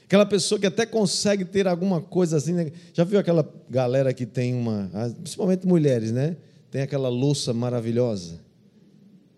Aquela 0.05 0.25
pessoa 0.25 0.59
que 0.59 0.65
até 0.65 0.87
consegue 0.87 1.45
ter 1.45 1.67
alguma 1.67 2.01
coisa 2.01 2.37
assim. 2.37 2.53
Né? 2.53 2.71
Já 2.95 3.03
viu 3.03 3.19
aquela 3.19 3.47
galera 3.69 4.11
que 4.11 4.25
tem 4.25 4.55
uma. 4.55 4.89
Principalmente 5.21 5.67
mulheres, 5.67 6.11
né? 6.11 6.35
Tem 6.71 6.81
aquela 6.81 7.09
louça 7.09 7.53
maravilhosa, 7.53 8.39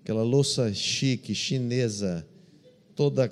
aquela 0.04 0.22
louça 0.22 0.72
chique, 0.72 1.34
chinesa, 1.34 2.26
toda 2.96 3.30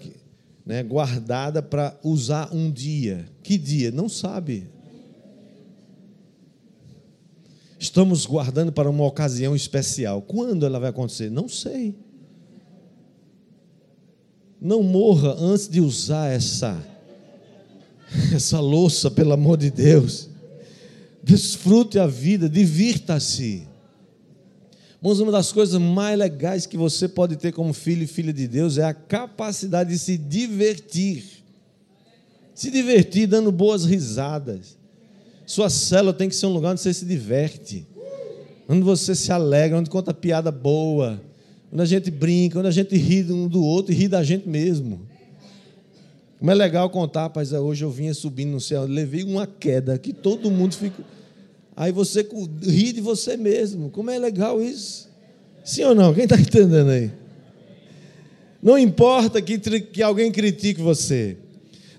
né, 0.66 0.82
guardada 0.82 1.62
para 1.62 1.96
usar 2.04 2.52
um 2.52 2.72
dia. 2.72 3.30
Que 3.44 3.60
dia? 3.60 3.92
Não 3.92 4.10
sabe. 4.10 4.68
Estamos 7.80 8.26
guardando 8.26 8.72
para 8.72 8.90
uma 8.90 9.06
ocasião 9.06 9.56
especial. 9.56 10.22
Quando 10.22 10.66
ela 10.66 10.80
vai 10.80 10.90
acontecer? 10.90 11.30
Não 11.30 11.48
sei. 11.48 11.96
Não 14.60 14.84
morra 14.84 15.36
antes 15.40 15.70
de 15.70 15.80
usar 15.80 16.28
essa 16.28 16.92
essa 18.34 18.60
louça, 18.60 19.10
pelo 19.10 19.32
amor 19.32 19.58
de 19.58 19.70
Deus. 19.70 20.30
Desfrute 21.24 22.00
a 22.00 22.08
vida, 22.08 22.50
divirta-se. 22.50 23.70
Irmãos, 25.02 25.20
uma 25.20 25.32
das 25.32 25.52
coisas 25.52 25.82
mais 25.82 26.16
legais 26.16 26.68
que 26.68 26.78
você 26.78 27.08
pode 27.08 27.36
ter 27.36 27.52
como 27.52 27.74
filho 27.74 28.04
e 28.04 28.08
filha 28.08 28.32
de 28.32 28.48
Deus 28.48 28.78
é 28.78 28.84
a 28.84 28.94
capacidade 28.94 29.90
de 29.90 29.98
se 29.98 30.16
divertir. 30.16 31.44
Se 32.54 32.70
divertir 32.70 33.26
dando 33.26 33.52
boas 33.52 33.84
risadas. 33.84 34.78
Sua 35.44 35.72
célula 35.72 36.14
tem 36.14 36.30
que 36.30 36.36
ser 36.36 36.46
um 36.46 36.54
lugar 36.54 36.74
onde 36.74 36.82
você 36.82 36.94
se 36.94 37.04
diverte, 37.04 37.88
onde 38.70 38.84
você 38.84 39.16
se 39.16 39.32
alegra, 39.32 39.80
onde 39.80 39.90
conta 39.90 40.14
piada 40.14 40.52
boa, 40.52 41.20
onde 41.74 41.82
a 41.82 41.86
gente 41.86 42.12
brinca, 42.12 42.60
onde 42.60 42.68
a 42.68 42.72
gente 42.72 42.96
ri 42.96 43.24
um 43.24 43.48
do 43.48 43.64
outro 43.64 43.92
e 43.92 43.96
ri 43.96 44.08
da 44.08 44.24
gente 44.24 44.48
mesmo. 44.48 45.02
Como 46.38 46.52
é 46.52 46.54
legal 46.54 46.88
contar, 46.92 47.24
rapaz, 47.24 47.52
hoje 47.52 47.84
eu 47.84 47.90
vinha 47.90 48.14
subindo 48.14 48.52
no 48.52 48.62
céu, 48.62 48.86
levei 48.86 49.24
uma 49.24 49.48
queda 49.48 49.98
que 49.98 50.14
todo 50.14 50.52
mundo 50.52 50.76
ficou. 50.76 51.04
Aí 51.75 51.91
você 51.91 52.27
ri 52.63 52.91
de 52.91 53.01
você 53.01 53.38
mesmo. 53.38 53.89
Como 53.89 54.10
é 54.10 54.19
legal 54.19 54.62
isso? 54.62 55.10
Sim 55.63 55.84
ou 55.86 55.95
não? 55.95 56.13
Quem 56.13 56.23
está 56.23 56.39
entendendo 56.39 56.89
aí? 56.89 57.12
Não 58.62 58.77
importa 58.77 59.41
que, 59.41 59.57
que 59.57 60.03
alguém 60.03 60.31
critique 60.31 60.81
você. 60.81 61.38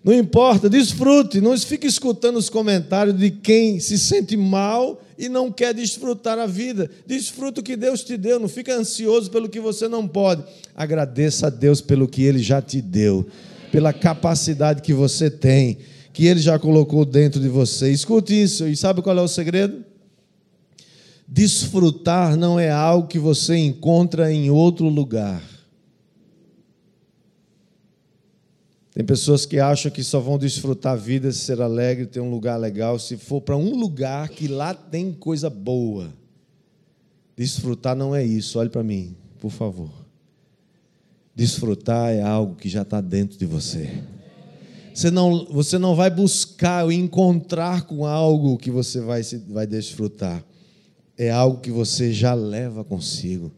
Não 0.04 0.12
importa, 0.12 0.68
desfrute. 0.68 1.40
Não 1.40 1.56
fique 1.58 1.86
escutando 1.86 2.36
os 2.36 2.50
comentários 2.50 3.16
de 3.16 3.30
quem 3.30 3.78
se 3.80 3.98
sente 3.98 4.36
mal 4.36 5.00
e 5.18 5.28
não 5.28 5.50
quer 5.50 5.72
desfrutar 5.72 6.38
a 6.38 6.46
vida. 6.46 6.90
Desfruta 7.06 7.60
o 7.60 7.64
que 7.64 7.76
Deus 7.76 8.02
te 8.02 8.16
deu. 8.16 8.38
Não 8.38 8.48
fica 8.48 8.74
ansioso 8.74 9.30
pelo 9.30 9.48
que 9.48 9.60
você 9.60 9.88
não 9.88 10.06
pode. 10.06 10.44
Agradeça 10.74 11.46
a 11.46 11.50
Deus 11.50 11.80
pelo 11.80 12.08
que 12.08 12.22
Ele 12.22 12.40
já 12.40 12.60
te 12.60 12.80
deu, 12.80 13.26
pela 13.70 13.92
capacidade 13.92 14.82
que 14.82 14.92
você 14.92 15.30
tem 15.30 15.78
que 16.12 16.26
Ele 16.26 16.40
já 16.40 16.58
colocou 16.58 17.04
dentro 17.04 17.40
de 17.40 17.48
você. 17.48 17.90
Escute 17.90 18.40
isso, 18.40 18.66
e 18.66 18.76
sabe 18.76 19.02
qual 19.02 19.16
é 19.16 19.22
o 19.22 19.28
segredo? 19.28 19.84
Desfrutar 21.26 22.36
não 22.36 22.60
é 22.60 22.70
algo 22.70 23.08
que 23.08 23.18
você 23.18 23.56
encontra 23.56 24.30
em 24.30 24.50
outro 24.50 24.88
lugar. 24.88 25.42
Tem 28.92 29.02
pessoas 29.02 29.46
que 29.46 29.58
acham 29.58 29.90
que 29.90 30.04
só 30.04 30.20
vão 30.20 30.36
desfrutar 30.38 30.92
a 30.92 30.96
vida, 30.96 31.32
ser 31.32 31.62
alegre, 31.62 32.04
ter 32.04 32.20
um 32.20 32.30
lugar 32.30 32.58
legal, 32.58 32.98
se 32.98 33.16
for 33.16 33.40
para 33.40 33.56
um 33.56 33.74
lugar 33.74 34.28
que 34.28 34.46
lá 34.46 34.74
tem 34.74 35.12
coisa 35.12 35.48
boa. 35.48 36.12
Desfrutar 37.34 37.96
não 37.96 38.14
é 38.14 38.22
isso, 38.22 38.58
olhe 38.58 38.68
para 38.68 38.82
mim, 38.82 39.16
por 39.40 39.50
favor. 39.50 39.90
Desfrutar 41.34 42.12
é 42.12 42.20
algo 42.20 42.54
que 42.54 42.68
já 42.68 42.82
está 42.82 43.00
dentro 43.00 43.38
de 43.38 43.46
você. 43.46 44.02
Você 44.94 45.10
não, 45.10 45.46
você 45.46 45.78
não 45.78 45.94
vai 45.94 46.10
buscar 46.10 46.84
ou 46.84 46.92
encontrar 46.92 47.82
com 47.82 48.04
algo 48.04 48.58
que 48.58 48.70
você 48.70 49.00
vai, 49.00 49.22
vai 49.48 49.66
desfrutar. 49.66 50.44
É 51.16 51.30
algo 51.30 51.60
que 51.60 51.70
você 51.70 52.12
já 52.12 52.34
leva 52.34 52.84
consigo. 52.84 53.50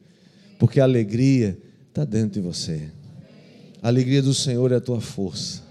Porque 0.59 0.81
a 0.81 0.85
alegria 0.85 1.59
está 1.89 2.05
dentro 2.05 2.41
de 2.41 2.47
você. 2.47 2.89
A 3.83 3.89
alegria 3.89 4.23
do 4.23 4.33
Senhor 4.33 4.71
é 4.73 4.77
a 4.77 4.81
tua 4.81 5.01
força. 5.01 5.63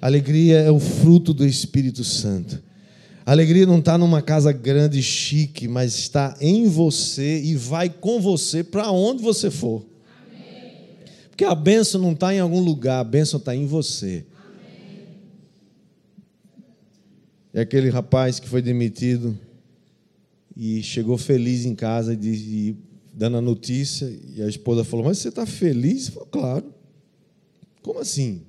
A 0.00 0.06
alegria 0.06 0.60
é 0.60 0.70
o 0.70 0.78
fruto 0.78 1.34
do 1.34 1.46
Espírito 1.46 2.04
Santo. 2.04 2.62
A 3.26 3.32
alegria 3.32 3.66
não 3.66 3.78
está 3.78 3.96
numa 3.96 4.20
casa 4.20 4.52
grande 4.52 4.98
e 4.98 5.02
chique, 5.02 5.66
mas 5.66 5.94
está 5.94 6.36
em 6.40 6.68
você 6.68 7.40
e 7.42 7.56
vai 7.56 7.88
com 7.88 8.20
você 8.20 8.62
para 8.62 8.90
onde 8.90 9.22
você 9.22 9.50
for. 9.50 9.84
Porque 11.30 11.44
a 11.44 11.54
bênção 11.54 12.00
não 12.00 12.12
está 12.12 12.34
em 12.34 12.38
algum 12.38 12.60
lugar, 12.60 13.00
a 13.00 13.04
bênção 13.04 13.38
está 13.38 13.56
em 13.56 13.66
você. 13.66 14.24
É 17.54 17.60
aquele 17.60 17.88
rapaz 17.88 18.40
que 18.40 18.48
foi 18.48 18.60
demitido 18.60 19.38
e 20.56 20.82
chegou 20.82 21.16
feliz 21.16 21.64
em 21.64 21.74
casa 21.74 22.12
e, 22.12 22.26
e 22.26 22.76
dando 23.12 23.36
a 23.36 23.40
notícia, 23.40 24.12
e 24.34 24.42
a 24.42 24.48
esposa 24.48 24.82
falou: 24.82 25.06
Mas 25.06 25.18
você 25.18 25.28
está 25.28 25.46
feliz? 25.46 26.08
Falou: 26.08 26.28
Claro. 26.28 26.74
Como 27.80 28.00
assim? 28.00 28.42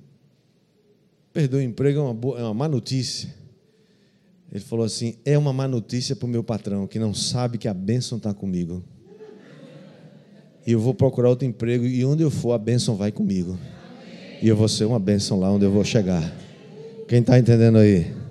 Perdeu 1.32 1.60
o 1.60 1.62
emprego 1.62 2.00
é 2.00 2.02
uma, 2.02 2.14
boa, 2.14 2.40
é 2.40 2.42
uma 2.42 2.54
má 2.54 2.68
notícia. 2.68 3.32
Ele 4.50 4.58
falou 4.58 4.84
assim: 4.84 5.14
É 5.24 5.38
uma 5.38 5.52
má 5.52 5.68
notícia 5.68 6.16
para 6.16 6.26
o 6.26 6.28
meu 6.28 6.42
patrão, 6.42 6.88
que 6.88 6.98
não 6.98 7.14
sabe 7.14 7.58
que 7.58 7.68
a 7.68 7.74
bênção 7.74 8.18
está 8.18 8.34
comigo. 8.34 8.82
E 10.66 10.72
eu 10.72 10.80
vou 10.80 10.92
procurar 10.92 11.28
outro 11.28 11.46
emprego, 11.46 11.86
e 11.86 12.04
onde 12.04 12.24
eu 12.24 12.30
for, 12.30 12.52
a 12.52 12.58
bênção 12.58 12.96
vai 12.96 13.12
comigo. 13.12 13.56
E 14.42 14.48
eu 14.48 14.56
vou 14.56 14.66
ser 14.66 14.84
uma 14.84 14.98
bênção 14.98 15.38
lá 15.38 15.48
onde 15.48 15.64
eu 15.64 15.70
vou 15.70 15.84
chegar. 15.84 16.36
Quem 17.06 17.20
está 17.20 17.38
entendendo 17.38 17.78
aí? 17.78 18.25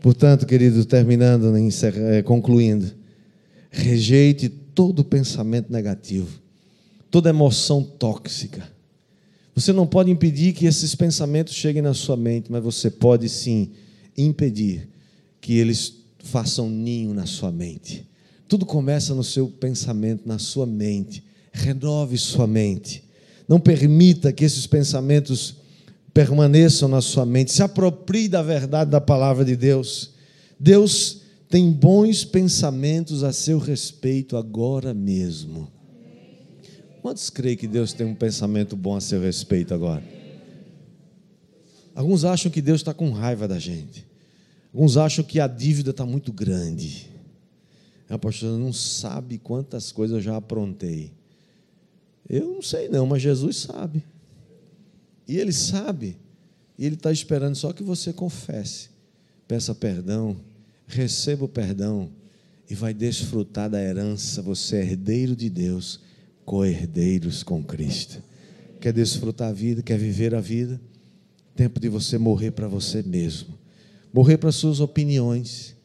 Portanto, 0.00 0.46
querido, 0.46 0.84
terminando, 0.84 1.52
eh, 1.56 2.22
concluindo, 2.22 2.90
rejeite 3.70 4.48
todo 4.48 5.04
pensamento 5.04 5.70
negativo, 5.70 6.28
toda 7.10 7.28
emoção 7.28 7.82
tóxica. 7.82 8.66
Você 9.54 9.72
não 9.72 9.86
pode 9.86 10.10
impedir 10.10 10.54
que 10.54 10.64
esses 10.64 10.94
pensamentos 10.94 11.54
cheguem 11.54 11.82
na 11.82 11.92
sua 11.92 12.16
mente, 12.16 12.50
mas 12.50 12.62
você 12.62 12.90
pode 12.90 13.28
sim 13.28 13.72
impedir 14.16 14.88
que 15.40 15.58
eles 15.58 15.94
façam 16.18 16.68
ninho 16.70 17.12
na 17.12 17.26
sua 17.26 17.52
mente. 17.52 18.06
Tudo 18.48 18.64
começa 18.64 19.14
no 19.14 19.22
seu 19.22 19.48
pensamento, 19.48 20.26
na 20.26 20.38
sua 20.38 20.66
mente. 20.66 21.22
Renove 21.52 22.16
sua 22.16 22.46
mente. 22.46 23.04
Não 23.46 23.60
permita 23.60 24.32
que 24.32 24.44
esses 24.44 24.66
pensamentos 24.66 25.56
permaneçam 26.12 26.88
na 26.88 27.00
sua 27.00 27.24
mente. 27.24 27.52
Se 27.52 27.62
aproprie 27.62 28.28
da 28.28 28.42
verdade 28.42 28.90
da 28.90 29.00
palavra 29.00 29.44
de 29.44 29.56
Deus. 29.56 30.12
Deus 30.58 31.22
tem 31.48 31.70
bons 31.72 32.24
pensamentos 32.24 33.24
a 33.24 33.32
seu 33.32 33.58
respeito 33.58 34.36
agora 34.36 34.94
mesmo. 34.94 35.70
Quantos 37.02 37.30
creem 37.30 37.56
que 37.56 37.66
Deus 37.66 37.92
tem 37.92 38.06
um 38.06 38.14
pensamento 38.14 38.76
bom 38.76 38.94
a 38.94 39.00
seu 39.00 39.20
respeito 39.20 39.72
agora? 39.72 40.02
Alguns 41.94 42.24
acham 42.24 42.50
que 42.50 42.60
Deus 42.60 42.80
está 42.80 42.94
com 42.94 43.10
raiva 43.10 43.48
da 43.48 43.58
gente. 43.58 44.06
Alguns 44.72 44.96
acham 44.96 45.24
que 45.24 45.40
a 45.40 45.46
dívida 45.46 45.90
está 45.90 46.06
muito 46.06 46.32
grande. 46.32 47.10
A 48.08 48.18
pastora 48.18 48.56
não 48.56 48.72
sabe 48.72 49.38
quantas 49.38 49.90
coisas 49.90 50.16
eu 50.16 50.22
já 50.22 50.36
aprontei. 50.36 51.12
Eu 52.28 52.54
não 52.54 52.62
sei 52.62 52.88
não, 52.88 53.06
mas 53.06 53.22
Jesus 53.22 53.56
sabe. 53.56 54.04
E 55.26 55.36
Ele 55.36 55.52
sabe. 55.52 56.16
E 56.78 56.86
Ele 56.86 56.94
está 56.94 57.12
esperando 57.12 57.54
só 57.54 57.72
que 57.72 57.82
você 57.82 58.12
confesse. 58.12 58.88
Peça 59.46 59.74
perdão, 59.74 60.36
receba 60.86 61.44
o 61.44 61.48
perdão 61.48 62.10
e 62.68 62.74
vai 62.74 62.94
desfrutar 62.94 63.68
da 63.68 63.82
herança. 63.82 64.40
Você 64.42 64.76
é 64.76 64.82
herdeiro 64.82 65.34
de 65.34 65.50
Deus, 65.50 66.00
co-herdeiros 66.44 67.42
com 67.42 67.62
Cristo. 67.62 68.22
Quer 68.80 68.92
desfrutar 68.92 69.48
a 69.48 69.52
vida, 69.52 69.82
quer 69.82 69.98
viver 69.98 70.34
a 70.34 70.40
vida? 70.40 70.80
Tempo 71.54 71.78
de 71.80 71.88
você 71.88 72.16
morrer 72.16 72.52
para 72.52 72.68
você 72.68 73.02
mesmo. 73.02 73.58
Morrer 74.12 74.38
para 74.38 74.50
suas 74.50 74.80
opiniões, 74.80 75.76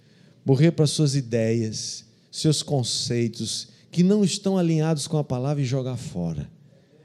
morrer 0.45 0.71
para 0.71 0.87
suas 0.87 1.15
ideias, 1.15 2.05
seus 2.31 2.63
conceitos 2.63 3.67
que 3.91 4.03
não 4.03 4.23
estão 4.23 4.57
alinhados 4.57 5.07
com 5.07 5.17
a 5.17 5.23
palavra 5.23 5.61
e 5.61 5.65
jogar 5.65 5.97
fora. 5.97 6.49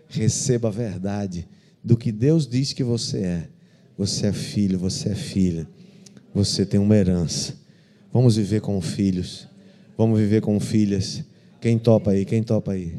Receba 0.09 0.69
a 0.69 0.73
verdade 0.73 1.49
do 1.83 1.97
que 1.97 2.13
Deus 2.13 2.47
diz 2.47 2.73
que 2.73 2.85
você 2.85 3.19
é. 3.19 3.49
Você 3.97 4.29
é 4.29 4.33
filho, 4.33 4.79
você 4.79 5.11
é 5.11 5.15
filha. 5.15 5.69
Você 6.35 6.65
tem 6.65 6.81
uma 6.81 6.97
herança. 6.97 7.55
Vamos 8.13 8.37
viver 8.37 8.61
como 8.61 8.81
filhos. 8.81 9.47
Vamos 9.97 10.19
viver 10.19 10.41
como 10.41 10.59
filhas. 10.61 11.25
Quem 11.61 11.79
topa 11.79 12.13
aí? 12.13 12.25
Quem 12.25 12.43
topa 12.43 12.73
aí? 12.73 12.95